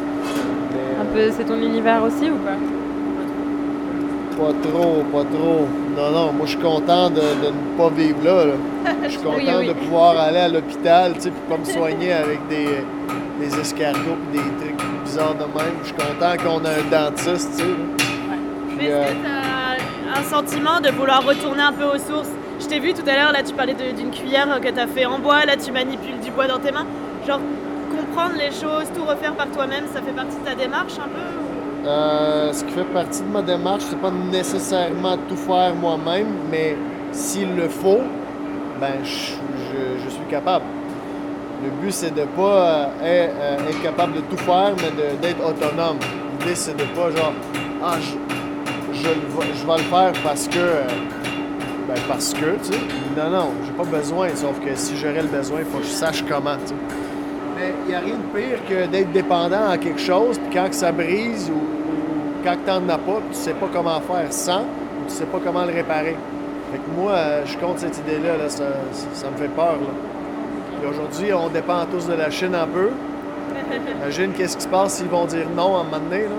Un 1.01 1.06
peu, 1.13 1.32
c'est 1.36 1.46
ton 1.46 1.56
univers 1.58 2.04
aussi 2.04 2.30
ou 2.30 2.36
pas? 2.36 2.58
Pas 4.38 4.54
trop, 4.70 5.04
pas 5.12 5.24
trop. 5.38 5.68
Non, 5.96 6.12
non, 6.12 6.32
moi 6.34 6.46
je 6.46 6.51
suis 6.51 6.60
content 6.60 7.10
de, 7.10 7.16
de 7.20 7.48
ne 7.48 7.78
pas 7.78 7.90
vivre 7.90 8.18
là. 8.24 8.46
là. 8.46 8.54
Je 9.04 9.10
suis 9.10 9.20
content 9.20 9.36
Oui, 9.38 9.48
oui. 9.60 9.68
de 9.68 9.74
pouvoir 9.74 10.18
aller 10.18 10.40
à 10.40 10.48
l'hôpital, 10.48 11.13
tu 11.16 11.22
sais, 11.22 11.30
puis 11.32 11.42
pas 11.50 11.58
me 11.58 11.66
soigner 11.66 12.13
avec 12.13 12.40
des, 12.48 12.68
des 13.40 13.60
escargots 13.60 14.18
et 14.34 14.38
des 14.38 14.44
trucs 14.66 14.82
bizarres 15.04 15.36
de 15.36 15.44
même. 15.44 15.74
Je 15.82 15.88
suis 15.88 15.96
content 15.96 16.38
qu'on 16.44 16.63
ait 16.66 16.70
un 16.70 16.90
dentiste, 17.10 17.50
tu 17.58 17.63
sais. 17.63 17.70
Puis, 18.78 18.88
euh, 18.90 19.04
un 20.15 20.24
sentiment 20.24 20.82
de 20.82 20.89
vouloir 20.89 21.24
retourner 21.25 21.62
un 21.62 21.74
peu 21.74 21.86
aux 21.86 21.98
sources 21.98 22.32
Je 22.60 22.65
t'ai 22.68 22.80
vu 22.80 22.94
tout 22.94 23.08
à 23.08 23.15
l'heure, 23.15 23.32
là 23.32 23.44
tu 23.44 23.53
parlais 23.53 23.74
d'une 23.74 24.12
cuillère 24.12 24.60
que 24.62 24.70
t'as 24.70 24.88
fait 24.88 25.06
en 25.06 25.20
bois, 25.20 25.46
là 25.46 25.56
tu 25.58 25.72
manipules 25.72 26.20
du 26.20 26.32
bois 26.32 26.48
dans 26.48 26.60
tes 26.60 26.72
mains. 26.72 26.86
Genre 27.27 27.39
comprendre 27.91 28.36
les 28.38 28.51
choses, 28.51 28.88
tout 28.96 29.03
refaire 29.03 29.34
par 29.34 29.50
toi-même, 29.51 29.86
ça 29.94 30.01
fait 30.01 30.12
partie 30.12 30.38
de 30.38 30.46
ta 30.46 30.56
démarche 30.56 30.94
un 30.98 31.10
peu 31.10 31.88
Euh, 31.88 32.53
ce 32.53 32.63
qui 32.63 32.72
fait 32.72 32.84
partie 32.94 33.22
de 33.22 33.27
ma 33.27 33.41
démarche, 33.41 33.84
c'est 33.89 34.00
pas 34.00 34.12
nécessairement 34.12 35.18
tout 35.27 35.36
faire 35.36 35.74
moi-même, 35.75 36.27
mais 36.51 36.77
s'il 37.12 37.56
le 37.56 37.68
faut, 37.68 38.01
ben 38.80 39.03
je, 39.03 40.10
suis 40.10 40.25
capable. 40.30 40.65
Le 41.63 41.70
but, 41.82 41.91
c'est 41.91 42.13
de 42.13 42.24
pas 42.24 42.41
euh, 42.41 42.86
être, 43.03 43.34
euh, 43.39 43.70
être 43.70 43.82
capable 43.82 44.13
de 44.13 44.22
tout 44.22 44.38
faire, 44.38 44.74
mais 44.77 44.91
d'être 45.22 45.39
autonome. 45.46 45.98
L'idée, 46.39 46.56
c'est 46.56 46.75
de 46.75 46.84
pas 46.96 47.10
genre, 47.12 47.34
ah, 47.84 47.98
je, 49.03 49.08
vais- 49.10 49.53
je 49.53 49.65
vais 49.67 49.77
le 49.77 49.84
faire 49.84 50.13
parce 50.24 50.48
que. 50.48 50.58
euh, 50.60 50.84
ben, 51.88 51.96
parce 52.08 52.34
que, 52.34 52.39
tu 52.63 52.72
sais. 52.74 52.79
Non, 53.17 53.29
non, 53.29 53.48
j'ai 53.65 53.72
pas 53.72 53.84
besoin, 53.84 54.29
sauf 54.36 54.60
que 54.63 54.74
si 54.75 54.96
j'aurais 54.98 55.22
le 55.24 55.27
besoin, 55.27 55.60
il 55.60 55.65
faut 55.65 55.79
que 55.79 55.84
je 55.86 55.89
sache 55.89 56.24
comment, 56.29 56.55
tu 56.63 56.70
sais. 56.70 56.75
Mais 57.58 57.74
il 57.86 57.89
n'y 57.89 57.96
a 57.96 58.00
rien 58.00 58.15
de 58.15 58.38
pire 58.39 58.60
que 58.70 58.86
d'être 58.88 59.12
dépendant 59.12 59.70
à 59.70 59.77
quelque 59.77 60.00
chose, 60.00 60.38
puis 60.39 60.55
quand 60.58 60.70
que 60.70 60.75
ça 60.75 60.91
brise 60.91 61.50
ou, 61.50 61.58
ou 61.58 62.43
quand 62.43 62.55
tu 62.63 62.72
n'en 62.72 62.88
as 62.93 62.98
pas, 62.98 63.15
puis 63.27 63.34
tu 63.34 63.36
sais 63.36 63.53
pas 63.53 63.67
comment 63.74 64.00
faire 64.00 64.31
sans, 64.31 64.62
ou 64.62 65.05
tu 65.08 65.13
sais 65.13 65.25
pas 65.25 65.39
comment 65.43 65.65
le 65.65 65.74
réparer. 65.74 66.15
Fait 66.72 66.77
que 66.77 67.01
moi, 67.01 67.12
euh, 67.12 67.41
je 67.46 67.58
compte 67.58 67.79
cette 67.79 67.98
idée-là, 67.98 68.38
là, 68.38 68.48
ça, 68.50 68.63
ça- 68.93 69.08
ça 69.13 69.27
me 69.29 69.36
fait 69.38 69.50
peur. 69.50 69.74
Là. 69.74 69.93
Puis 70.79 70.89
aujourd'hui, 70.89 71.34
on 71.34 71.50
dépend 71.50 71.86
tous 71.91 72.08
de 72.08 72.13
la 72.13 72.29
Chine 72.29 72.55
un 72.55 72.67
peu. 72.67 72.89
Imagine 74.01 74.31
qu'est-ce 74.31 74.55
qui 74.55 74.63
se 74.63 74.70
passe 74.70 74.93
s'ils 74.93 75.08
vont 75.10 75.25
dire 75.25 75.48
non 75.55 75.75
à 75.77 75.81
un 75.81 75.84
moment 75.84 75.98
donné. 76.10 76.24
Là. 76.24 76.29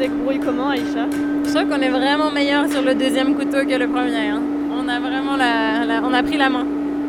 Débrouille 0.00 0.40
comment, 0.40 0.70
Aïcha 0.70 1.06
Je 1.44 1.50
trouve 1.54 1.68
qu'on 1.68 1.80
est 1.82 1.90
vraiment 1.90 2.30
meilleur 2.30 2.66
sur 2.68 2.82
le 2.82 2.94
deuxième 2.94 3.34
couteau 3.34 3.64
que 3.68 3.74
le 3.78 3.86
premier. 3.86 4.28
hein. 4.30 4.40
On 4.72 4.88
a 4.88 4.98
vraiment 4.98 5.36
la, 5.36 5.84
la- 5.84 6.02
on 6.02 6.12
a 6.14 6.22
pris 6.22 6.38
la 6.38 6.48
main. 6.48 6.64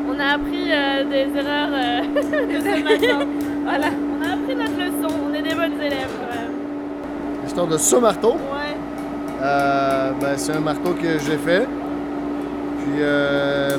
On 0.10 0.20
a 0.20 0.34
appris 0.36 0.68
euh, 0.70 1.04
des 1.06 1.28
erreurs 1.40 1.70
euh, 1.72 2.02
de 2.54 2.60
ce 2.60 2.84
matin. 2.84 3.26
voilà, 3.64 3.88
on 3.88 4.22
a 4.24 4.34
appris 4.34 4.56
notre 4.56 4.78
leçon, 4.78 5.16
on 5.30 5.34
est 5.34 5.42
des 5.42 5.56
bonnes 5.56 5.80
élèves. 5.80 6.16
Ouais. 6.30 6.48
L'histoire 7.44 7.68
de 7.68 7.78
ce 7.78 7.96
marteau, 7.96 8.34
Ouais. 8.34 8.76
euh, 9.42 10.12
ben, 10.20 10.34
c'est 10.36 10.52
un 10.54 10.60
marteau 10.60 10.92
que 10.92 11.18
j'ai 11.26 11.38
fait. 11.38 11.66
Puis 12.84 13.00
euh, 13.00 13.78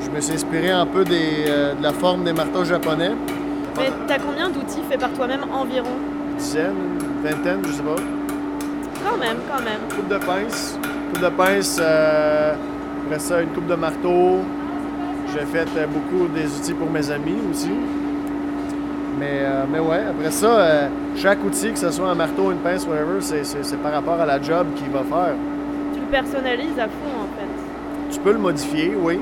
je 0.00 0.10
me 0.10 0.20
suis 0.20 0.34
inspiré 0.34 0.70
un 0.70 0.86
peu 0.86 1.04
des, 1.04 1.44
euh, 1.48 1.74
de 1.74 1.82
la 1.82 1.92
forme 1.92 2.24
des 2.24 2.32
marteaux 2.32 2.64
japonais. 2.64 3.10
Mais 3.76 3.90
t'as 4.08 4.18
combien 4.18 4.48
d'outils 4.48 4.82
faits 4.90 4.98
par 5.00 5.12
toi-même? 5.12 5.40
Environ 5.52 5.90
dizaine, 6.38 6.74
vingtaine, 7.22 7.60
je 7.66 7.72
sais 7.72 7.82
pas. 7.82 7.96
Quand 9.04 9.16
même, 9.18 9.36
quand 9.50 9.62
même. 9.62 9.80
Coupe 9.94 10.08
de 10.08 10.18
pince. 10.18 10.78
Coupe 11.12 11.22
de 11.22 11.28
pince, 11.30 11.78
euh, 11.80 12.54
après 13.06 13.18
ça, 13.18 13.40
une 13.42 13.48
coupe 13.50 13.66
de 13.66 13.74
marteau. 13.74 14.38
J'ai 15.32 15.44
fait 15.46 15.68
euh, 15.76 15.86
beaucoup 15.86 16.26
des 16.28 16.46
outils 16.56 16.74
pour 16.74 16.90
mes 16.90 17.10
amis 17.10 17.36
aussi. 17.50 17.70
Mais, 19.18 19.40
euh, 19.42 19.64
mais 19.70 19.80
ouais, 19.80 20.02
après 20.10 20.30
ça, 20.30 20.88
chaque 21.16 21.44
outil, 21.44 21.72
que 21.72 21.78
ce 21.78 21.90
soit 21.90 22.08
un 22.08 22.14
marteau, 22.14 22.52
une 22.52 22.58
pince, 22.58 22.86
whatever, 22.86 23.20
c'est, 23.20 23.76
par 23.82 23.92
rapport 23.92 24.20
à 24.20 24.26
la 24.26 24.40
job 24.40 24.66
qu'il 24.76 24.90
va 24.90 25.00
faire. 25.00 25.34
Tu 25.92 26.00
le 26.00 26.06
personnalises 26.06 26.78
à 26.78 26.84
fond 26.84 27.22
en 27.22 27.28
fait. 27.36 28.12
Tu 28.14 28.20
peux 28.20 28.32
le 28.32 28.38
modifier, 28.38 28.92
oui. 28.98 29.18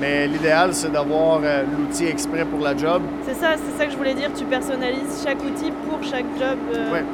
Mais 0.00 0.26
l'idéal, 0.26 0.72
c'est 0.72 0.90
d'avoir 0.92 1.40
euh, 1.42 1.62
l'outil 1.78 2.06
exprès 2.06 2.44
pour 2.44 2.60
la 2.60 2.76
job. 2.76 3.02
C'est 3.26 3.34
ça, 3.34 3.48
c'est 3.56 3.78
ça 3.78 3.86
que 3.86 3.92
je 3.92 3.96
voulais 3.96 4.14
dire. 4.14 4.30
Tu 4.36 4.44
personnalises 4.44 5.22
chaque 5.24 5.38
outil 5.42 5.70
pour 5.88 6.02
chaque 6.02 6.24
job. 6.38 6.58
euh, 6.74 6.92
Ouais. 6.92 7.04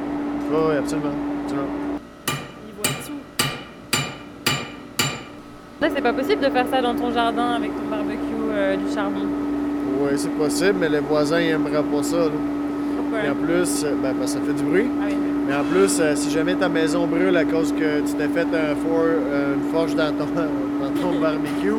Oui, 0.49 0.57
oui, 0.69 0.75
absolument. 0.77 1.09
absolument. 1.43 1.67
Tout. 3.05 3.13
Là, 5.81 5.87
c'est 5.93 6.01
pas 6.01 6.13
possible 6.13 6.41
de 6.41 6.49
faire 6.49 6.65
ça 6.71 6.81
dans 6.81 6.95
ton 6.95 7.11
jardin 7.11 7.51
avec 7.57 7.71
ton 7.75 7.89
barbecue 7.89 8.17
euh, 8.51 8.75
du 8.77 8.91
charbon. 8.93 9.21
Oui, 10.01 10.11
c'est 10.15 10.31
possible, 10.31 10.75
mais 10.79 10.89
les 10.89 10.99
voisins 10.99 11.39
n'aimeraient 11.39 11.83
pas 11.83 12.03
ça. 12.03 12.17
là. 12.17 12.31
Pourquoi? 12.97 13.25
Et 13.25 13.29
en 13.29 13.35
plus, 13.35 13.83
euh, 13.83 13.93
ben, 14.01 14.13
ça 14.27 14.39
fait 14.45 14.53
du 14.53 14.63
bruit. 14.63 14.87
Ah 15.01 15.05
oui. 15.07 15.15
Mais 15.47 15.55
en 15.55 15.63
plus, 15.63 15.99
euh, 15.99 16.15
si 16.15 16.29
jamais 16.31 16.55
ta 16.55 16.67
maison 16.67 17.05
brûle 17.07 17.35
à 17.37 17.45
cause 17.45 17.71
que 17.73 17.99
tu 18.01 18.13
t'es 18.15 18.27
fait 18.27 18.41
un 18.53 18.75
for- 18.75 19.03
euh, 19.05 19.55
une 19.55 19.71
forge 19.71 19.95
dans 19.95 20.11
ton, 20.11 20.25
dans 20.35 21.01
ton 21.01 21.19
barbecue, 21.21 21.73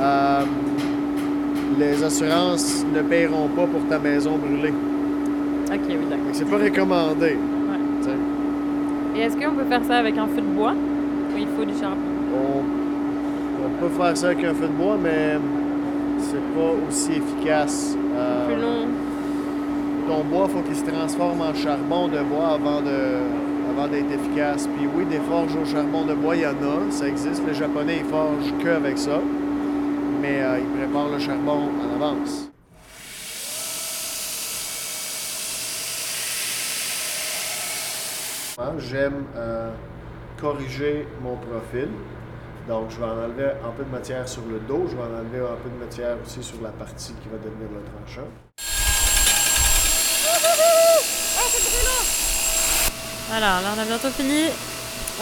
euh, 0.00 0.40
les 1.78 2.02
assurances 2.04 2.84
ne 2.94 3.00
paieront 3.02 3.48
pas 3.48 3.66
pour 3.66 3.86
ta 3.88 3.98
maison 3.98 4.36
brûlée. 4.36 4.74
Ok, 5.72 5.80
oui, 5.88 5.96
d'accord. 6.10 6.26
C'est 6.32 6.48
pas 6.48 6.58
recommandé. 6.58 7.36
Et 9.20 9.24
est-ce 9.24 9.36
qu'on 9.36 9.54
peut 9.54 9.66
faire 9.68 9.84
ça 9.84 9.96
avec 9.96 10.16
un 10.16 10.26
feu 10.26 10.40
de 10.40 10.56
bois 10.56 10.72
ou 10.72 11.38
il 11.38 11.46
faut 11.48 11.64
du 11.66 11.78
charbon? 11.78 11.98
On, 12.34 13.66
on 13.66 13.70
peut 13.78 13.94
faire 13.94 14.16
ça 14.16 14.28
avec 14.28 14.42
un 14.44 14.54
feu 14.54 14.66
de 14.66 14.72
bois, 14.72 14.96
mais 14.96 15.36
c'est 16.18 16.40
pas 16.54 16.72
aussi 16.88 17.12
efficace. 17.12 17.94
Euh, 18.16 18.46
Plus 18.46 18.56
long. 18.62 18.86
ton 20.08 20.24
bois, 20.24 20.48
faut 20.48 20.60
qu'il 20.62 20.74
se 20.74 20.86
transforme 20.86 21.42
en 21.42 21.52
charbon 21.52 22.08
de 22.08 22.20
bois 22.22 22.54
avant 22.54 22.80
de 22.80 23.20
avant 23.76 23.88
d'être 23.88 24.10
efficace. 24.10 24.66
Puis 24.74 24.88
oui, 24.96 25.04
des 25.04 25.20
forges 25.20 25.54
au 25.54 25.66
charbon 25.66 26.06
de 26.06 26.14
bois, 26.14 26.34
il 26.36 26.42
y 26.42 26.46
en 26.46 26.52
a, 26.52 26.90
ça 26.90 27.06
existe. 27.06 27.42
Les 27.46 27.52
Japonais, 27.54 27.98
ils 27.98 28.08
forgent 28.10 28.54
que 28.64 28.68
avec 28.70 28.96
ça. 28.96 29.20
Mais 30.22 30.40
euh, 30.40 30.60
ils 30.60 30.78
préparent 30.78 31.10
le 31.12 31.18
charbon 31.18 31.68
en 31.82 31.94
avance. 32.02 32.50
J'aime 38.78 39.24
euh, 39.36 39.70
corriger 40.38 41.06
mon 41.22 41.36
profil. 41.36 41.88
Donc, 42.68 42.90
je 42.90 42.96
vais 42.98 43.04
en 43.04 43.18
enlever 43.18 43.52
un 43.64 43.70
peu 43.70 43.84
de 43.84 43.90
matière 43.90 44.28
sur 44.28 44.42
le 44.50 44.58
dos. 44.60 44.86
Je 44.88 44.96
vais 44.96 45.02
en 45.02 45.18
enlever 45.18 45.40
un 45.40 45.56
peu 45.56 45.70
de 45.70 45.82
matière 45.82 46.16
aussi 46.24 46.42
sur 46.42 46.60
la 46.62 46.70
partie 46.70 47.14
qui 47.22 47.28
va 47.28 47.38
devenir 47.38 47.68
le 47.72 47.82
tranchant. 47.82 48.28
Voilà, 53.28 53.60
là 53.62 53.68
on 53.76 53.80
a 53.80 53.84
bientôt 53.84 54.10
fini. 54.10 54.48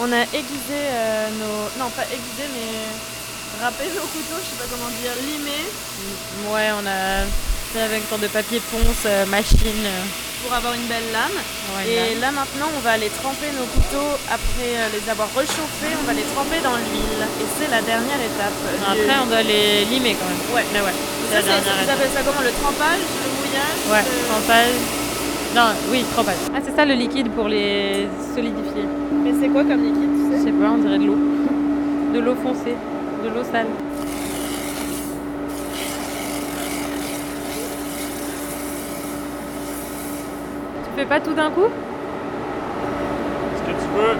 On 0.01 0.11
a 0.11 0.23
aiguisé 0.23 0.81
euh, 0.91 1.29
nos. 1.39 1.83
Non, 1.83 1.89
pas 1.91 2.03
aiguisé, 2.05 2.43
mais 2.53 3.63
râpé 3.63 3.85
nos 3.95 4.01
couteaux, 4.01 4.41
je 4.41 4.49
sais 4.49 4.57
pas 4.57 4.69
comment 4.69 4.89
dire, 5.01 5.11
limé 5.21 5.59
Ouais, 6.49 6.69
on 6.73 6.85
a 6.87 7.25
fait 7.71 7.81
avec 7.81 8.01
une 8.01 8.07
sorte 8.07 8.21
de 8.21 8.27
papier 8.27 8.61
ponce, 8.71 9.05
euh, 9.05 9.25
machine. 9.27 9.85
Euh, 10.39 10.47
pour 10.47 10.55
avoir 10.55 10.73
une 10.73 10.87
belle 10.87 11.11
lame. 11.11 11.35
ouais, 11.75 11.83
Et 11.91 12.15
là. 12.15 12.27
là 12.27 12.31
maintenant, 12.31 12.69
on 12.75 12.79
va 12.79 12.91
aller 12.95 13.09
tremper 13.21 13.51
nos 13.57 13.67
couteaux 13.67 14.15
après 14.31 14.71
euh, 14.79 14.87
les 14.95 15.03
avoir 15.09 15.27
réchauffés. 15.35 15.93
On 15.99 16.05
va 16.07 16.13
les 16.13 16.27
tremper 16.35 16.59
dans 16.63 16.75
l'huile. 16.79 17.23
Et 17.41 17.47
c'est 17.59 17.69
la 17.71 17.81
dernière 17.81 18.19
étape. 18.19 18.55
du- 18.55 18.83
Après, 18.87 19.15
on 19.23 19.27
doit 19.27 19.43
les 19.43 19.85
limer 19.85 20.15
quand 20.15 20.29
même. 20.31 20.43
Ouais. 20.55 20.65
Mais 20.73 20.81
ouais, 20.81 20.95
Ça, 21.31 21.41
vous 21.43 21.89
appelez 21.91 22.11
ça 22.15 22.21
comment 22.25 22.41
Le 22.41 22.53
trempage 22.55 23.03
Le 23.03 23.29
mouillage 23.37 23.79
Ouais, 23.91 24.03
le- 24.07 24.25
trempage. 24.31 24.75
Non, 25.55 25.69
oui, 25.91 26.05
trempage. 26.13 26.41
Ah, 26.53 26.59
c'est 26.63 26.75
ça 26.75 26.85
le 26.85 26.93
liquide 26.93 27.29
pour 27.31 27.47
les 27.47 28.07
solidifier. 28.35 28.85
Mais 29.23 29.33
c'est 29.41 29.49
quoi 29.49 29.63
comme 29.63 29.81
liquide, 29.83 30.13
tu 30.29 30.37
Je 30.37 30.43
sais 30.45 30.51
pas, 30.53 30.69
on 30.73 30.77
dirait 30.77 30.99
de 30.99 31.05
l'eau. 31.05 31.17
De 32.13 32.19
l'eau 32.19 32.35
foncée, 32.35 32.75
de 33.23 33.29
l'eau 33.29 33.43
sale. 33.51 33.67
Fais 40.99 41.05
pas 41.05 41.19
tout 41.21 41.33
d'un 41.33 41.49
coup? 41.51 41.69
Ce 43.57 43.61
que 43.61 43.75
tu 43.81 43.87
veux, 43.95 44.15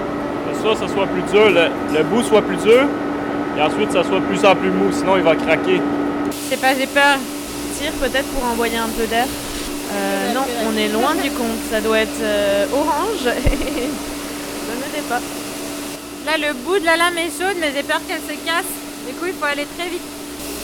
que 0.47 0.75
ça, 0.75 0.87
ça 0.87 0.93
soit 0.93 1.07
plus 1.07 1.21
dur, 1.31 1.49
le, 1.49 1.67
le 1.97 2.03
bout 2.03 2.23
soit 2.23 2.41
plus 2.41 2.55
dur, 2.57 2.83
et 3.57 3.61
ensuite 3.61 3.91
ça 3.91 4.03
soit 4.03 4.19
de 4.19 4.25
plus 4.25 4.45
en 4.45 4.55
plus 4.55 4.69
mou, 4.71 4.89
sinon 4.91 5.17
il 5.17 5.23
va 5.23 5.35
craquer. 5.35 5.81
Je 6.31 6.55
sais 6.55 6.61
pas, 6.61 6.73
j'ai 6.75 6.87
peur. 6.87 7.17
Tire 7.77 7.91
peut-être 7.99 8.27
pour 8.33 8.43
envoyer 8.45 8.77
un 8.77 8.87
peu 8.97 9.05
d'air. 9.07 9.25
Euh, 9.91 10.33
non, 10.33 10.45
on 10.67 10.77
est 10.77 10.87
loin 10.89 11.15
du 11.15 11.29
compte. 11.31 11.59
Ça 11.71 11.81
doit 11.81 11.99
être 11.99 12.21
euh, 12.21 12.65
orange. 12.73 13.23
Ça 13.25 13.33
ne 14.79 14.87
l'est 14.95 15.07
pas. 15.09 15.19
Là, 16.27 16.37
le 16.37 16.53
bout 16.63 16.79
de 16.79 16.85
la 16.85 16.95
lame 16.97 17.17
est 17.17 17.31
chaude, 17.31 17.57
mais 17.59 17.71
j'ai 17.75 17.83
peur 17.83 17.99
qu'elle 18.07 18.21
se 18.21 18.35
casse. 18.45 18.71
Du 19.07 19.13
coup, 19.15 19.25
il 19.27 19.33
faut 19.33 19.45
aller 19.45 19.65
très 19.77 19.89
vite. 19.89 20.05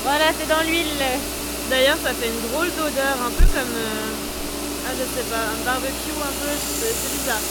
Voilà, 0.04 0.26
c'est 0.38 0.48
dans 0.48 0.62
l'huile. 0.68 0.96
D'ailleurs, 1.70 1.98
ça 2.04 2.12
fait 2.12 2.28
une 2.30 2.42
drôle 2.52 2.70
d'odeur, 2.78 3.16
un 3.26 3.32
peu 3.32 3.46
comme. 3.52 3.76
euh, 3.76 4.15
Ah, 4.88 4.92
je 4.94 5.04
sais 5.04 5.26
pas, 5.32 5.44
un 5.52 5.66
barbecue 5.66 6.16
un 6.22 6.34
peu. 6.40 6.52
C'est 6.80 7.12
bizarre. 7.18 7.46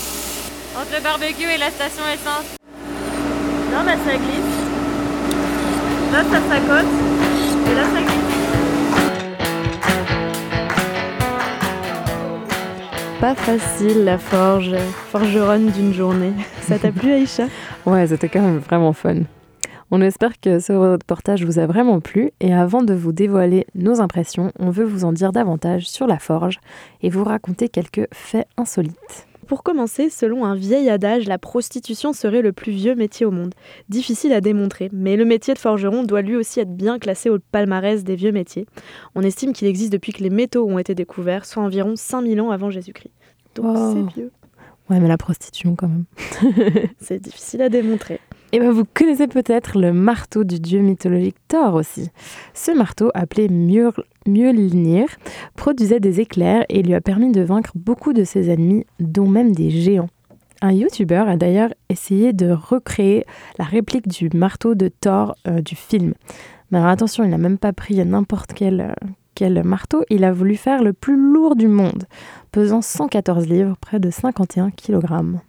Entre 0.80 0.92
le 0.94 1.00
barbecue 1.02 1.50
et 1.52 1.58
la 1.58 1.70
station 1.70 2.04
essence. 2.12 2.56
Non, 3.72 3.82
bah 3.84 3.96
ça 4.06 4.16
glisse. 4.16 4.54
Là, 6.12 6.22
ça 6.22 6.40
s'accote. 6.48 6.92
Et 7.70 7.74
là, 7.74 7.84
ça 7.92 8.00
glisse. 8.02 8.24
Pas 13.20 13.34
facile 13.34 14.04
la 14.04 14.18
forge, 14.18 14.76
forgeronne 15.10 15.70
d'une 15.70 15.94
journée. 15.94 16.32
Ça 16.62 16.78
t'a 16.78 16.92
plu 16.92 17.12
Aïcha? 17.12 17.44
Ouais, 17.86 18.06
c'était 18.06 18.28
quand 18.28 18.42
même 18.42 18.58
vraiment 18.58 18.92
fun. 18.92 19.22
On 19.96 20.00
espère 20.00 20.40
que 20.40 20.58
ce 20.58 20.72
reportage 20.72 21.44
vous 21.44 21.60
a 21.60 21.66
vraiment 21.66 22.00
plu 22.00 22.32
et 22.40 22.52
avant 22.52 22.82
de 22.82 22.92
vous 22.94 23.12
dévoiler 23.12 23.64
nos 23.76 24.00
impressions, 24.00 24.50
on 24.58 24.70
veut 24.70 24.82
vous 24.82 25.04
en 25.04 25.12
dire 25.12 25.30
davantage 25.30 25.86
sur 25.88 26.08
la 26.08 26.18
forge 26.18 26.58
et 27.00 27.08
vous 27.10 27.22
raconter 27.22 27.68
quelques 27.68 28.08
faits 28.12 28.48
insolites. 28.56 29.28
Pour 29.46 29.62
commencer, 29.62 30.10
selon 30.10 30.46
un 30.46 30.56
vieil 30.56 30.90
adage, 30.90 31.26
la 31.28 31.38
prostitution 31.38 32.12
serait 32.12 32.42
le 32.42 32.50
plus 32.52 32.72
vieux 32.72 32.96
métier 32.96 33.24
au 33.24 33.30
monde. 33.30 33.54
Difficile 33.88 34.32
à 34.32 34.40
démontrer, 34.40 34.90
mais 34.92 35.14
le 35.14 35.24
métier 35.24 35.54
de 35.54 35.60
forgeron 35.60 36.02
doit 36.02 36.22
lui 36.22 36.34
aussi 36.34 36.58
être 36.58 36.74
bien 36.74 36.98
classé 36.98 37.30
au 37.30 37.38
palmarès 37.52 38.02
des 38.02 38.16
vieux 38.16 38.32
métiers. 38.32 38.66
On 39.14 39.22
estime 39.22 39.52
qu'il 39.52 39.68
existe 39.68 39.92
depuis 39.92 40.12
que 40.12 40.24
les 40.24 40.30
métaux 40.30 40.66
ont 40.68 40.78
été 40.78 40.96
découverts, 40.96 41.44
soit 41.44 41.62
environ 41.62 41.94
5000 41.94 42.40
ans 42.40 42.50
avant 42.50 42.68
Jésus-Christ. 42.70 43.12
Donc 43.54 43.66
Wow. 43.66 43.92
c'est 43.94 44.14
vieux. 44.16 44.32
Ouais, 44.90 44.98
mais 44.98 45.08
la 45.08 45.16
prostitution 45.18 45.76
quand 45.76 45.88
même. 45.88 46.04
C'est 46.98 47.18
difficile 47.18 47.62
à 47.62 47.70
démontrer. 47.70 48.20
Et 48.54 48.60
ben 48.60 48.70
vous 48.70 48.84
connaissez 48.84 49.26
peut-être 49.26 49.80
le 49.80 49.92
marteau 49.92 50.44
du 50.44 50.60
dieu 50.60 50.78
mythologique 50.78 51.34
Thor 51.48 51.74
aussi. 51.74 52.10
Ce 52.54 52.70
marteau, 52.70 53.10
appelé 53.12 53.48
Mjolnir, 53.48 55.08
produisait 55.56 55.98
des 55.98 56.20
éclairs 56.20 56.64
et 56.68 56.84
lui 56.84 56.94
a 56.94 57.00
permis 57.00 57.32
de 57.32 57.42
vaincre 57.42 57.72
beaucoup 57.74 58.12
de 58.12 58.22
ses 58.22 58.50
ennemis, 58.50 58.86
dont 59.00 59.26
même 59.26 59.56
des 59.56 59.70
géants. 59.70 60.08
Un 60.62 60.70
youtubeur 60.70 61.28
a 61.28 61.36
d'ailleurs 61.36 61.74
essayé 61.88 62.32
de 62.32 62.52
recréer 62.52 63.24
la 63.58 63.64
réplique 63.64 64.06
du 64.06 64.30
marteau 64.32 64.76
de 64.76 64.86
Thor 64.86 65.34
euh, 65.48 65.60
du 65.60 65.74
film. 65.74 66.14
Mais 66.70 66.78
attention, 66.78 67.24
il 67.24 67.30
n'a 67.30 67.38
même 67.38 67.58
pas 67.58 67.72
pris 67.72 67.96
n'importe 68.04 68.52
quel, 68.54 68.80
euh, 68.82 69.08
quel 69.34 69.64
marteau, 69.64 70.04
il 70.10 70.22
a 70.22 70.32
voulu 70.32 70.54
faire 70.54 70.84
le 70.84 70.92
plus 70.92 71.16
lourd 71.16 71.56
du 71.56 71.66
monde, 71.66 72.04
pesant 72.52 72.82
114 72.82 73.48
livres, 73.48 73.76
près 73.80 73.98
de 73.98 74.10
51 74.10 74.70
kg. 74.70 75.40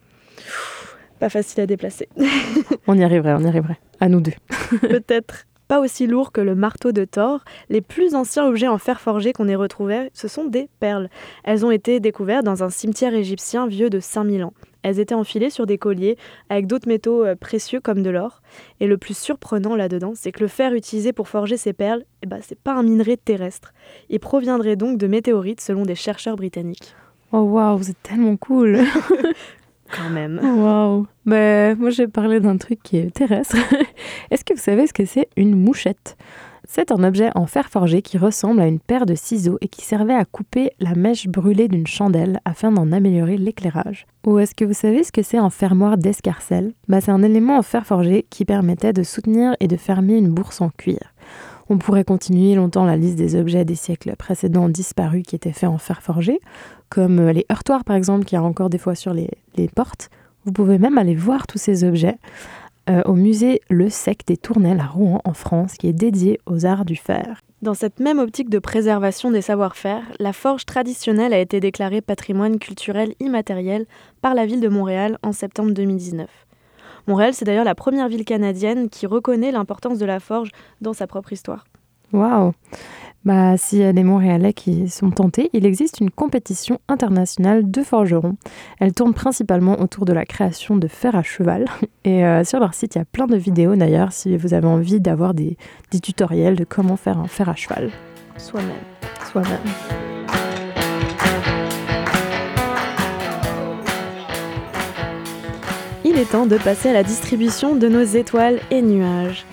Pas 1.20 1.30
facile 1.30 1.62
à 1.62 1.66
déplacer. 1.66 2.10
On 2.88 2.98
y 2.98 3.04
arriverait, 3.04 3.34
on 3.34 3.40
y 3.40 3.48
arriverait. 3.48 3.80
À 4.00 4.10
nous 4.10 4.22
deux. 4.22 4.34
Peut-être 4.82 5.46
pas 5.68 5.80
aussi 5.80 6.06
lourd 6.06 6.32
que 6.32 6.42
le 6.42 6.54
marteau 6.56 6.92
de 6.92 7.06
Thor. 7.06 7.44
Les 7.70 7.82
plus 7.82 8.14
anciens 8.14 8.46
objets 8.46 8.68
en 8.68 8.78
fer 8.78 9.00
forgé 9.02 9.34
qu'on 9.34 9.48
ait 9.48 9.56
retrouvés, 9.56 10.10
ce 10.14 10.28
sont 10.28 10.46
des 10.46 10.70
perles. 10.80 11.10
Elles 11.44 11.66
ont 11.66 11.72
été 11.72 12.00
découvertes 12.00 12.46
dans 12.46 12.64
un 12.64 12.70
cimetière 12.70 13.16
égyptien 13.16 13.66
vieux 13.66 13.90
de 13.90 14.00
5000 14.00 14.44
ans. 14.44 14.54
Elles 14.84 15.00
étaient 15.00 15.16
enfilées 15.16 15.50
sur 15.50 15.66
des 15.66 15.80
colliers 15.80 16.16
avec 16.50 16.68
d'autres 16.68 16.88
métaux 16.88 17.26
euh, 17.26 17.34
précieux 17.34 17.80
comme 17.80 18.04
de 18.04 18.12
l'or. 18.12 18.44
Et 18.80 18.86
le 18.86 19.00
plus 19.00 19.18
surprenant 19.18 19.76
là-dedans, 19.76 20.14
c'est 20.14 20.32
que 20.32 20.42
le 20.42 20.48
fer 20.48 20.76
utilisé 20.76 21.12
pour 21.12 21.28
forger 21.28 21.58
ces 21.58 21.74
perles, 21.74 22.04
eh 22.22 22.28
ben, 22.28 22.38
c'est 22.44 22.60
pas 22.60 22.74
un 22.74 22.84
minerai 22.84 23.18
terrestre. 23.18 23.74
Il 24.10 24.20
proviendrait 24.20 24.76
donc 24.76 25.00
de 25.00 25.08
météorites 25.08 25.62
selon 25.62 25.84
des 25.84 25.96
chercheurs 25.96 26.36
britanniques. 26.36 26.94
Oh 27.32 27.40
waouh, 27.40 27.82
c'est 27.82 28.02
tellement 28.04 28.38
cool. 28.38 28.82
Quand 29.92 30.10
même. 30.10 30.40
Waouh. 30.44 31.08
Ben, 31.26 31.78
moi, 31.78 31.90
j'ai 31.90 32.08
parlé 32.08 32.40
d'un 32.40 32.58
truc 32.58 32.80
qui 32.84 32.98
est 32.98 33.14
terrestre. 33.14 33.56
Est-ce 34.32 34.44
que 34.44 34.54
vous 34.54 34.60
savez 34.60 34.88
ce 34.88 34.94
que 34.94 35.06
c'est 35.06 35.30
une 35.38 35.56
mouchette? 35.56 36.18
C'est 36.68 36.92
un 36.92 37.04
objet 37.04 37.30
en 37.36 37.46
fer 37.46 37.70
forgé 37.70 38.02
qui 38.02 38.18
ressemble 38.18 38.60
à 38.60 38.68
une 38.68 38.80
paire 38.80 39.06
de 39.06 39.14
ciseaux 39.14 39.60
et 39.62 39.68
qui 39.68 39.86
servait 39.86 40.16
à 40.16 40.26
couper 40.26 40.72
la 40.80 40.96
mèche 40.96 41.28
brûlée 41.28 41.68
d'une 41.68 41.86
chandelle 41.86 42.40
afin 42.44 42.72
d'en 42.72 42.92
améliorer 42.92 43.38
l'éclairage. 43.38 44.08
Ou 44.26 44.40
est-ce 44.40 44.56
que 44.56 44.66
vous 44.66 44.74
savez 44.74 45.04
ce 45.04 45.12
que 45.12 45.22
c'est 45.22 45.38
un 45.38 45.52
fermoir 45.52 45.98
d'escarcelle? 45.98 46.74
Ben, 46.88 47.02
C'est 47.02 47.12
un 47.12 47.22
élément 47.22 47.58
en 47.58 47.62
fer 47.62 47.86
forgé 47.86 48.26
qui 48.30 48.46
permettait 48.46 48.94
de 48.94 49.04
soutenir 49.04 49.56
et 49.60 49.68
de 49.68 49.78
fermer 49.78 50.18
une 50.18 50.30
bourse 50.30 50.60
en 50.62 50.70
cuir. 50.70 51.00
On 51.68 51.78
pourrait 51.80 52.04
continuer 52.04 52.54
longtemps 52.54 52.86
la 52.86 52.96
liste 52.96 53.16
des 53.16 53.36
objets 53.36 53.66
des 53.66 53.76
siècles 53.76 54.16
précédents 54.16 54.70
disparus 54.70 55.24
qui 55.28 55.36
étaient 55.36 55.52
faits 55.52 55.70
en 55.70 55.80
fer 55.80 56.04
forgé, 56.04 56.40
comme 56.90 57.20
euh, 57.20 57.34
les 57.34 57.46
heurtoirs 57.52 57.84
par 57.84 57.96
exemple, 57.96 58.26
qui 58.26 58.36
y 58.36 58.38
a 58.38 58.44
encore 58.44 58.70
des 58.70 58.78
fois 58.78 58.94
sur 58.94 59.14
les, 59.14 59.32
les 59.56 59.68
portes. 59.68 60.10
Vous 60.46 60.52
pouvez 60.52 60.78
même 60.78 61.00
aller 61.00 61.16
voir 61.16 61.48
tous 61.48 61.58
ces 61.58 61.84
objets 61.84 62.18
euh, 62.88 63.02
au 63.06 63.14
musée 63.14 63.62
Le 63.68 63.90
Sec 63.90 64.22
des 64.28 64.38
Tournelles 64.38 64.80
à 64.80 64.86
Rouen 64.86 65.20
en 65.26 65.34
France, 65.34 65.74
qui 65.74 65.88
est 65.88 65.94
dédié 65.94 66.40
aux 66.46 66.68
arts 66.68 66.86
du 66.86 66.96
fer. 66.96 67.42
Dans 67.64 67.74
cette 67.74 68.00
même 68.00 68.20
optique 68.20 68.52
de 68.52 68.60
préservation 68.60 69.32
des 69.32 69.42
savoir-faire, 69.42 70.04
la 70.20 70.34
forge 70.34 70.68
traditionnelle 70.68 71.34
a 71.34 71.40
été 71.40 71.60
déclarée 71.60 72.02
patrimoine 72.02 72.60
culturel 72.60 73.16
immatériel 73.20 73.88
par 74.22 74.36
la 74.36 74.46
ville 74.46 74.62
de 74.62 74.68
Montréal 74.68 75.18
en 75.24 75.32
septembre 75.32 75.72
2019. 75.72 76.28
Montréal, 77.08 77.34
c'est 77.34 77.46
d'ailleurs 77.46 77.66
la 77.66 77.76
première 77.76 78.08
ville 78.08 78.26
canadienne 78.26 78.90
qui 78.90 79.06
reconnaît 79.06 79.52
l'importance 79.52 80.00
de 80.00 80.06
la 80.06 80.20
forge 80.20 80.50
dans 80.82 80.94
sa 80.94 81.08
propre 81.08 81.34
histoire. 81.34 81.66
Waouh 82.14 82.54
Bah, 83.26 83.58
s'il 83.58 83.80
y 83.80 83.84
a 83.84 83.94
des 83.94 84.04
Montréalais 84.04 84.54
qui 84.54 84.88
sont 84.90 85.10
tentés, 85.12 85.50
il 85.54 85.66
existe 85.66 86.00
une 86.00 86.12
compétition 86.12 86.80
internationale 86.88 87.70
de 87.70 87.82
forgerons. 87.82 88.38
Elle 88.80 88.94
tourne 88.94 89.14
principalement 89.14 89.80
autour 89.80 90.06
de 90.06 90.14
la 90.14 90.26
création 90.26 90.78
de 90.78 90.88
fer 90.88 91.16
à 91.16 91.24
cheval. 91.24 91.66
Et 92.06 92.26
euh, 92.26 92.44
sur 92.44 92.60
leur 92.60 92.74
site, 92.74 92.96
il 92.96 93.00
y 93.00 93.02
a 93.02 93.06
plein 93.06 93.28
de 93.28 93.38
vidéos 93.38 93.76
d'ailleurs, 93.76 94.12
si 94.12 94.38
vous 94.38 94.54
avez 94.54 94.68
envie 94.68 95.00
d'avoir 95.00 95.34
des, 95.34 95.58
des 95.92 96.00
tutoriels 96.00 96.56
de 96.56 96.64
comment 96.64 96.98
faire 96.98 97.18
un 97.18 97.28
fer 97.28 97.50
à 97.50 97.56
cheval 97.56 97.90
Soi-même. 98.38 98.70
soi-même. 99.32 100.05
Il 106.16 106.22
est 106.22 106.32
temps 106.32 106.46
de 106.46 106.58
passer 106.58 106.88
à 106.88 106.94
la 106.94 107.04
distribution 107.04 107.76
de 107.76 107.90
nos 107.90 108.04
étoiles 108.04 108.62
et 108.72 108.82
nuages. 108.82 109.46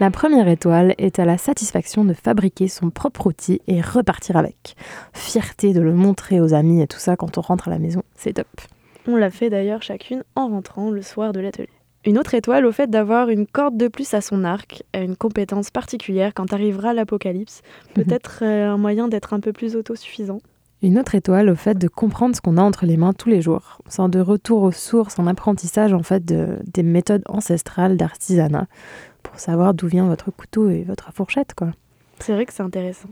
La 0.00 0.10
première 0.10 0.48
étoile 0.48 0.94
est 0.98 1.18
à 1.18 1.24
la 1.24 1.38
satisfaction 1.38 2.04
de 2.04 2.12
fabriquer 2.12 2.68
son 2.68 2.90
propre 2.90 3.28
outil 3.28 3.62
et 3.66 3.80
repartir 3.80 4.36
avec. 4.36 4.76
Fierté 5.14 5.72
de 5.72 5.80
le 5.80 5.94
montrer 5.94 6.38
aux 6.38 6.52
amis 6.52 6.82
et 6.82 6.86
tout 6.86 6.98
ça 6.98 7.16
quand 7.16 7.38
on 7.38 7.40
rentre 7.40 7.68
à 7.68 7.70
la 7.70 7.78
maison, 7.78 8.02
c'est 8.16 8.34
top. 8.34 8.48
On 9.08 9.16
l'a 9.16 9.30
fait 9.30 9.48
d'ailleurs 9.48 9.82
chacune 9.82 10.22
en 10.36 10.48
rentrant 10.48 10.90
le 10.90 11.00
soir 11.00 11.32
de 11.32 11.40
l'atelier. 11.40 11.70
Une 12.04 12.18
autre 12.18 12.34
étoile 12.34 12.66
au 12.66 12.72
fait 12.72 12.90
d'avoir 12.90 13.30
une 13.30 13.46
corde 13.46 13.78
de 13.78 13.88
plus 13.88 14.12
à 14.12 14.20
son 14.20 14.44
arc, 14.44 14.82
une 14.92 15.16
compétence 15.16 15.70
particulière 15.70 16.34
quand 16.34 16.52
arrivera 16.52 16.92
l'apocalypse, 16.92 17.62
peut-être 17.94 18.40
euh, 18.42 18.68
un 18.68 18.76
moyen 18.76 19.08
d'être 19.08 19.32
un 19.32 19.40
peu 19.40 19.54
plus 19.54 19.74
autosuffisant. 19.74 20.40
Une 20.82 20.98
autre 20.98 21.14
étoile 21.14 21.50
au 21.50 21.56
fait 21.56 21.76
de 21.76 21.88
comprendre 21.88 22.34
ce 22.34 22.40
qu'on 22.40 22.56
a 22.56 22.62
entre 22.62 22.86
les 22.86 22.96
mains 22.96 23.12
tous 23.12 23.28
les 23.28 23.42
jours. 23.42 23.78
C'est 23.86 24.08
de 24.08 24.20
retour 24.20 24.62
aux 24.62 24.72
sources, 24.72 25.18
un 25.18 25.26
apprentissage 25.26 25.92
en 25.92 26.02
fait 26.02 26.24
de, 26.24 26.58
des 26.72 26.82
méthodes 26.82 27.22
ancestrales 27.28 27.98
d'artisanat 27.98 28.66
pour 29.22 29.38
savoir 29.38 29.74
d'où 29.74 29.88
vient 29.88 30.06
votre 30.06 30.30
couteau 30.30 30.70
et 30.70 30.84
votre 30.84 31.12
fourchette 31.12 31.52
quoi. 31.54 31.72
C'est 32.22 32.32
vrai 32.32 32.44
que 32.46 32.52
c'est 32.52 32.62
intéressant. 32.62 33.08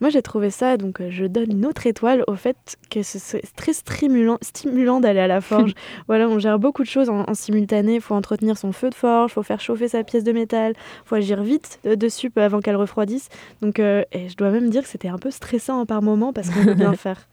Moi 0.00 0.10
j'ai 0.10 0.20
trouvé 0.22 0.50
ça, 0.50 0.76
donc 0.76 1.00
euh, 1.00 1.08
je 1.10 1.24
donne 1.24 1.50
une 1.50 1.64
autre 1.66 1.86
étoile 1.86 2.22
au 2.28 2.34
fait 2.34 2.76
que 2.90 3.02
ce- 3.02 3.18
c'est 3.18 3.42
très 3.56 3.72
stimulant, 3.72 4.36
stimulant 4.42 5.00
d'aller 5.00 5.20
à 5.20 5.26
la 5.26 5.40
forge. 5.40 5.72
voilà, 6.06 6.28
on 6.28 6.38
gère 6.38 6.58
beaucoup 6.58 6.82
de 6.82 6.88
choses 6.88 7.08
en, 7.08 7.24
en 7.26 7.34
simultané. 7.34 7.94
Il 7.96 8.00
faut 8.02 8.14
entretenir 8.14 8.58
son 8.58 8.72
feu 8.72 8.90
de 8.90 8.94
forge, 8.94 9.30
il 9.32 9.34
faut 9.34 9.42
faire 9.42 9.60
chauffer 9.60 9.88
sa 9.88 10.04
pièce 10.04 10.22
de 10.24 10.32
métal, 10.32 10.74
il 10.76 11.08
faut 11.08 11.14
agir 11.14 11.42
vite 11.42 11.80
euh, 11.86 11.96
dessus 11.96 12.30
avant 12.36 12.60
qu'elle 12.60 12.76
refroidisse. 12.76 13.28
Donc, 13.62 13.80
euh, 13.80 14.02
et 14.12 14.28
je 14.28 14.36
dois 14.36 14.50
même 14.50 14.68
dire 14.70 14.82
que 14.82 14.88
c'était 14.88 15.08
un 15.08 15.18
peu 15.18 15.30
stressant 15.30 15.84
par 15.86 16.02
moment 16.02 16.32
parce 16.34 16.50
qu'on 16.50 16.60
veut 16.60 16.74
bien 16.74 16.92
faire. 16.94 17.26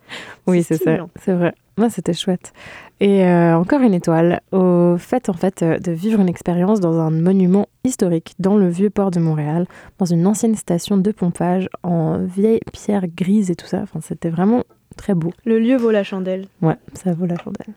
Oui, 0.47 0.63
c'est 0.63 0.77
ça, 0.83 0.97
c'est 1.21 1.33
vrai. 1.33 1.53
Moi, 1.77 1.89
c'était 1.89 2.13
chouette. 2.13 2.53
Et 3.01 3.25
euh, 3.25 3.57
encore 3.57 3.81
une 3.81 3.93
étoile 3.93 4.41
au 4.53 4.95
fait 4.97 5.27
en 5.27 5.33
fait 5.33 5.63
euh, 5.63 5.79
de 5.79 5.91
vivre 5.91 6.21
une 6.21 6.29
expérience 6.29 6.79
dans 6.79 6.97
un 6.99 7.11
monument 7.11 7.67
historique 7.83 8.35
dans 8.39 8.55
le 8.55 8.69
vieux 8.69 8.89
port 8.89 9.11
de 9.11 9.19
Montréal, 9.19 9.67
dans 9.99 10.05
une 10.05 10.25
ancienne 10.25 10.55
station 10.55 10.97
de 10.97 11.11
pompage 11.11 11.69
en 11.83 12.19
vieille 12.19 12.61
pierre 12.71 13.07
grise 13.07 13.51
et 13.51 13.55
tout 13.55 13.67
ça. 13.67 13.81
Enfin, 13.81 13.99
c'était 14.01 14.29
vraiment 14.29 14.63
très 14.95 15.13
beau. 15.13 15.33
Le 15.43 15.59
lieu 15.59 15.75
vaut 15.75 15.91
la 15.91 16.03
chandelle. 16.03 16.47
Ouais, 16.61 16.77
ça 16.93 17.11
vaut 17.11 17.25
la 17.25 17.37
chandelle. 17.37 17.73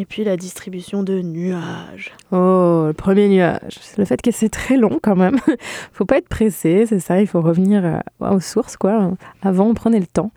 Et 0.00 0.04
puis 0.04 0.22
la 0.22 0.36
distribution 0.36 1.02
de 1.02 1.20
nuages. 1.20 2.12
Oh, 2.30 2.84
le 2.86 2.92
premier 2.92 3.28
nuage. 3.28 3.80
Le 3.96 4.04
fait 4.04 4.22
que 4.22 4.30
c'est 4.30 4.48
très 4.48 4.76
long 4.76 5.00
quand 5.02 5.16
même. 5.16 5.38
faut 5.92 6.04
pas 6.04 6.18
être 6.18 6.28
pressé, 6.28 6.86
c'est 6.86 7.00
ça. 7.00 7.20
Il 7.20 7.26
faut 7.26 7.40
revenir 7.40 7.84
euh, 7.84 7.98
aux 8.20 8.38
sources, 8.38 8.76
quoi. 8.76 9.10
Avant, 9.42 9.66
on 9.66 9.74
prenait 9.74 9.98
le 9.98 10.06
temps. 10.06 10.30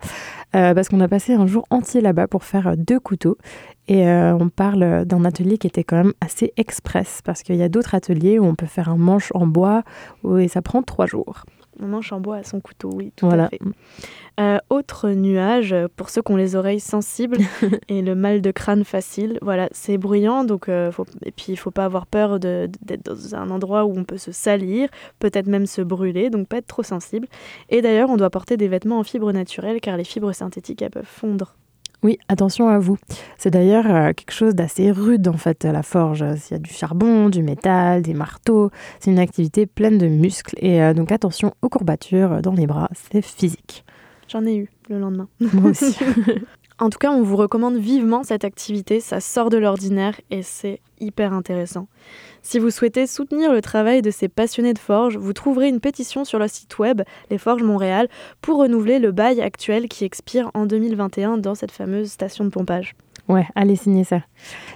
Euh, 0.56 0.74
parce 0.74 0.88
qu'on 0.88 0.98
a 0.98 1.06
passé 1.06 1.34
un 1.34 1.46
jour 1.46 1.64
entier 1.70 2.00
là-bas 2.00 2.26
pour 2.26 2.42
faire 2.42 2.66
euh, 2.66 2.74
deux 2.76 2.98
couteaux. 2.98 3.38
Et 3.86 4.06
on 4.06 4.48
parle 4.48 5.04
d'un 5.04 5.24
atelier 5.24 5.58
qui 5.58 5.66
était 5.66 5.82
quand 5.82 5.96
même 5.96 6.12
assez 6.20 6.52
express. 6.56 7.20
Parce 7.24 7.42
qu'il 7.42 7.56
y 7.56 7.62
a 7.62 7.68
d'autres 7.68 7.96
ateliers 7.96 8.38
où 8.38 8.44
on 8.44 8.54
peut 8.54 8.66
faire 8.66 8.88
un 8.88 8.96
manche 8.96 9.32
en 9.34 9.46
bois 9.46 9.82
et 10.38 10.46
ça 10.46 10.62
prend 10.62 10.82
trois 10.82 11.06
jours. 11.06 11.44
On 11.80 11.86
manche 11.86 12.12
en 12.12 12.20
bois 12.20 12.36
à 12.36 12.42
son 12.42 12.60
couteau, 12.60 12.90
oui, 12.92 13.12
tout 13.16 13.26
Voilà. 13.26 13.44
à 13.44 13.48
fait. 13.48 13.60
Euh, 14.40 14.58
autre 14.70 15.10
nuage, 15.10 15.74
pour 15.96 16.08
ceux 16.10 16.22
qui 16.22 16.32
ont 16.32 16.36
les 16.36 16.56
oreilles 16.56 16.80
sensibles 16.80 17.36
et 17.88 18.02
le 18.02 18.14
mal 18.14 18.40
de 18.40 18.50
crâne 18.50 18.84
facile, 18.84 19.38
voilà, 19.42 19.68
c'est 19.72 19.98
bruyant, 19.98 20.44
donc 20.44 20.68
euh, 20.68 20.90
faut, 20.92 21.06
et 21.24 21.32
puis 21.32 21.46
il 21.48 21.56
faut 21.56 21.70
pas 21.70 21.84
avoir 21.84 22.06
peur 22.06 22.40
de- 22.40 22.68
d'être 22.82 23.04
dans 23.04 23.34
un 23.34 23.50
endroit 23.50 23.84
où 23.84 23.92
on 23.96 24.04
peut 24.04 24.16
se 24.18 24.32
salir, 24.32 24.88
peut-être 25.18 25.46
même 25.48 25.66
se 25.66 25.82
brûler, 25.82 26.30
donc 26.30 26.48
pas 26.48 26.58
être 26.58 26.66
trop 26.66 26.82
sensible. 26.82 27.26
Et 27.68 27.82
d'ailleurs, 27.82 28.10
on 28.10 28.16
doit 28.16 28.30
porter 28.30 28.56
des 28.56 28.68
vêtements 28.68 28.98
en 28.98 29.04
fibres 29.04 29.32
naturelles 29.32 29.80
car 29.80 29.96
les 29.96 30.04
fibres 30.04 30.32
synthétiques 30.32 30.82
elles 30.82 30.90
peuvent 30.90 31.04
fondre. 31.06 31.56
Oui, 32.02 32.18
attention 32.28 32.68
à 32.68 32.78
vous. 32.78 32.98
C'est 33.38 33.50
d'ailleurs 33.50 33.86
euh, 33.86 34.12
quelque 34.12 34.32
chose 34.32 34.54
d'assez 34.56 34.90
rude 34.90 35.28
en 35.28 35.36
fait 35.36 35.64
à 35.64 35.70
la 35.70 35.84
forge. 35.84 36.24
Il 36.50 36.52
y 36.52 36.54
a 36.54 36.58
du 36.58 36.72
charbon, 36.72 37.28
du 37.28 37.42
métal, 37.42 38.02
des 38.02 38.14
marteaux. 38.14 38.70
C'est 38.98 39.12
une 39.12 39.20
activité 39.20 39.66
pleine 39.66 39.98
de 39.98 40.08
muscles 40.08 40.56
et 40.58 40.82
euh, 40.82 40.94
donc 40.94 41.12
attention 41.12 41.54
aux 41.62 41.68
courbatures 41.68 42.42
dans 42.42 42.54
les 42.54 42.66
bras, 42.66 42.88
c'est 42.92 43.22
physique. 43.22 43.84
J'en 44.28 44.44
ai 44.46 44.56
eu 44.56 44.70
le 44.88 44.98
lendemain. 44.98 45.28
Moi 45.40 45.70
aussi. 45.70 45.96
En 46.78 46.90
tout 46.90 46.98
cas, 46.98 47.10
on 47.10 47.22
vous 47.22 47.36
recommande 47.36 47.76
vivement 47.76 48.22
cette 48.22 48.44
activité, 48.44 49.00
ça 49.00 49.20
sort 49.20 49.50
de 49.50 49.58
l'ordinaire 49.58 50.20
et 50.30 50.42
c'est 50.42 50.80
hyper 51.00 51.32
intéressant. 51.32 51.88
Si 52.42 52.58
vous 52.58 52.70
souhaitez 52.70 53.06
soutenir 53.06 53.52
le 53.52 53.60
travail 53.60 54.02
de 54.02 54.10
ces 54.10 54.28
passionnés 54.28 54.74
de 54.74 54.78
forge, 54.78 55.16
vous 55.16 55.32
trouverez 55.32 55.68
une 55.68 55.80
pétition 55.80 56.24
sur 56.24 56.38
le 56.38 56.48
site 56.48 56.78
web 56.78 57.02
Les 57.30 57.38
Forges 57.38 57.62
Montréal 57.62 58.08
pour 58.40 58.58
renouveler 58.58 58.98
le 58.98 59.12
bail 59.12 59.40
actuel 59.40 59.88
qui 59.88 60.04
expire 60.04 60.50
en 60.54 60.66
2021 60.66 61.38
dans 61.38 61.54
cette 61.54 61.72
fameuse 61.72 62.10
station 62.10 62.44
de 62.44 62.50
pompage. 62.50 62.94
Ouais, 63.28 63.46
allez 63.54 63.76
signer 63.76 64.04
ça. 64.04 64.20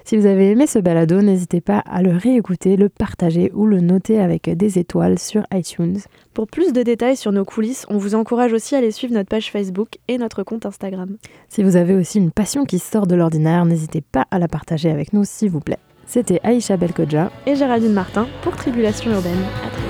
Si 0.04 0.16
vous 0.16 0.26
avez 0.26 0.50
aimé 0.50 0.66
ce 0.66 0.78
balado, 0.78 1.20
n'hésitez 1.20 1.60
pas 1.60 1.78
à 1.78 2.00
le 2.00 2.16
réécouter, 2.16 2.76
le 2.76 2.88
partager 2.88 3.50
ou 3.54 3.66
le 3.66 3.80
noter 3.80 4.20
avec 4.20 4.48
des 4.48 4.78
étoiles 4.78 5.18
sur 5.18 5.42
iTunes. 5.52 5.98
Pour 6.32 6.46
plus 6.46 6.72
de 6.72 6.82
détails 6.82 7.16
sur 7.16 7.32
nos 7.32 7.44
coulisses, 7.44 7.86
on 7.88 7.98
vous 7.98 8.14
encourage 8.14 8.52
aussi 8.52 8.74
à 8.74 8.78
aller 8.78 8.92
suivre 8.92 9.14
notre 9.14 9.28
page 9.28 9.50
Facebook 9.50 9.98
et 10.08 10.18
notre 10.18 10.42
compte 10.42 10.64
Instagram. 10.64 11.16
Si 11.48 11.62
vous 11.62 11.76
avez 11.76 11.94
aussi 11.94 12.18
une 12.18 12.30
passion 12.30 12.64
qui 12.64 12.78
sort 12.78 13.06
de 13.06 13.16
l'ordinaire, 13.16 13.64
n'hésitez 13.64 14.00
pas 14.00 14.26
à 14.30 14.38
la 14.38 14.48
partager 14.48 14.90
avec 14.90 15.12
nous 15.12 15.24
s'il 15.24 15.50
vous 15.50 15.60
plaît. 15.60 15.78
C'était 16.06 16.40
Aïcha 16.44 16.76
Belkodja 16.76 17.32
et 17.46 17.56
Géraldine 17.56 17.92
Martin 17.92 18.28
pour 18.42 18.56
Tribulation 18.56 19.10
urbaine. 19.10 19.42
À 19.64 19.70
très 19.70 19.85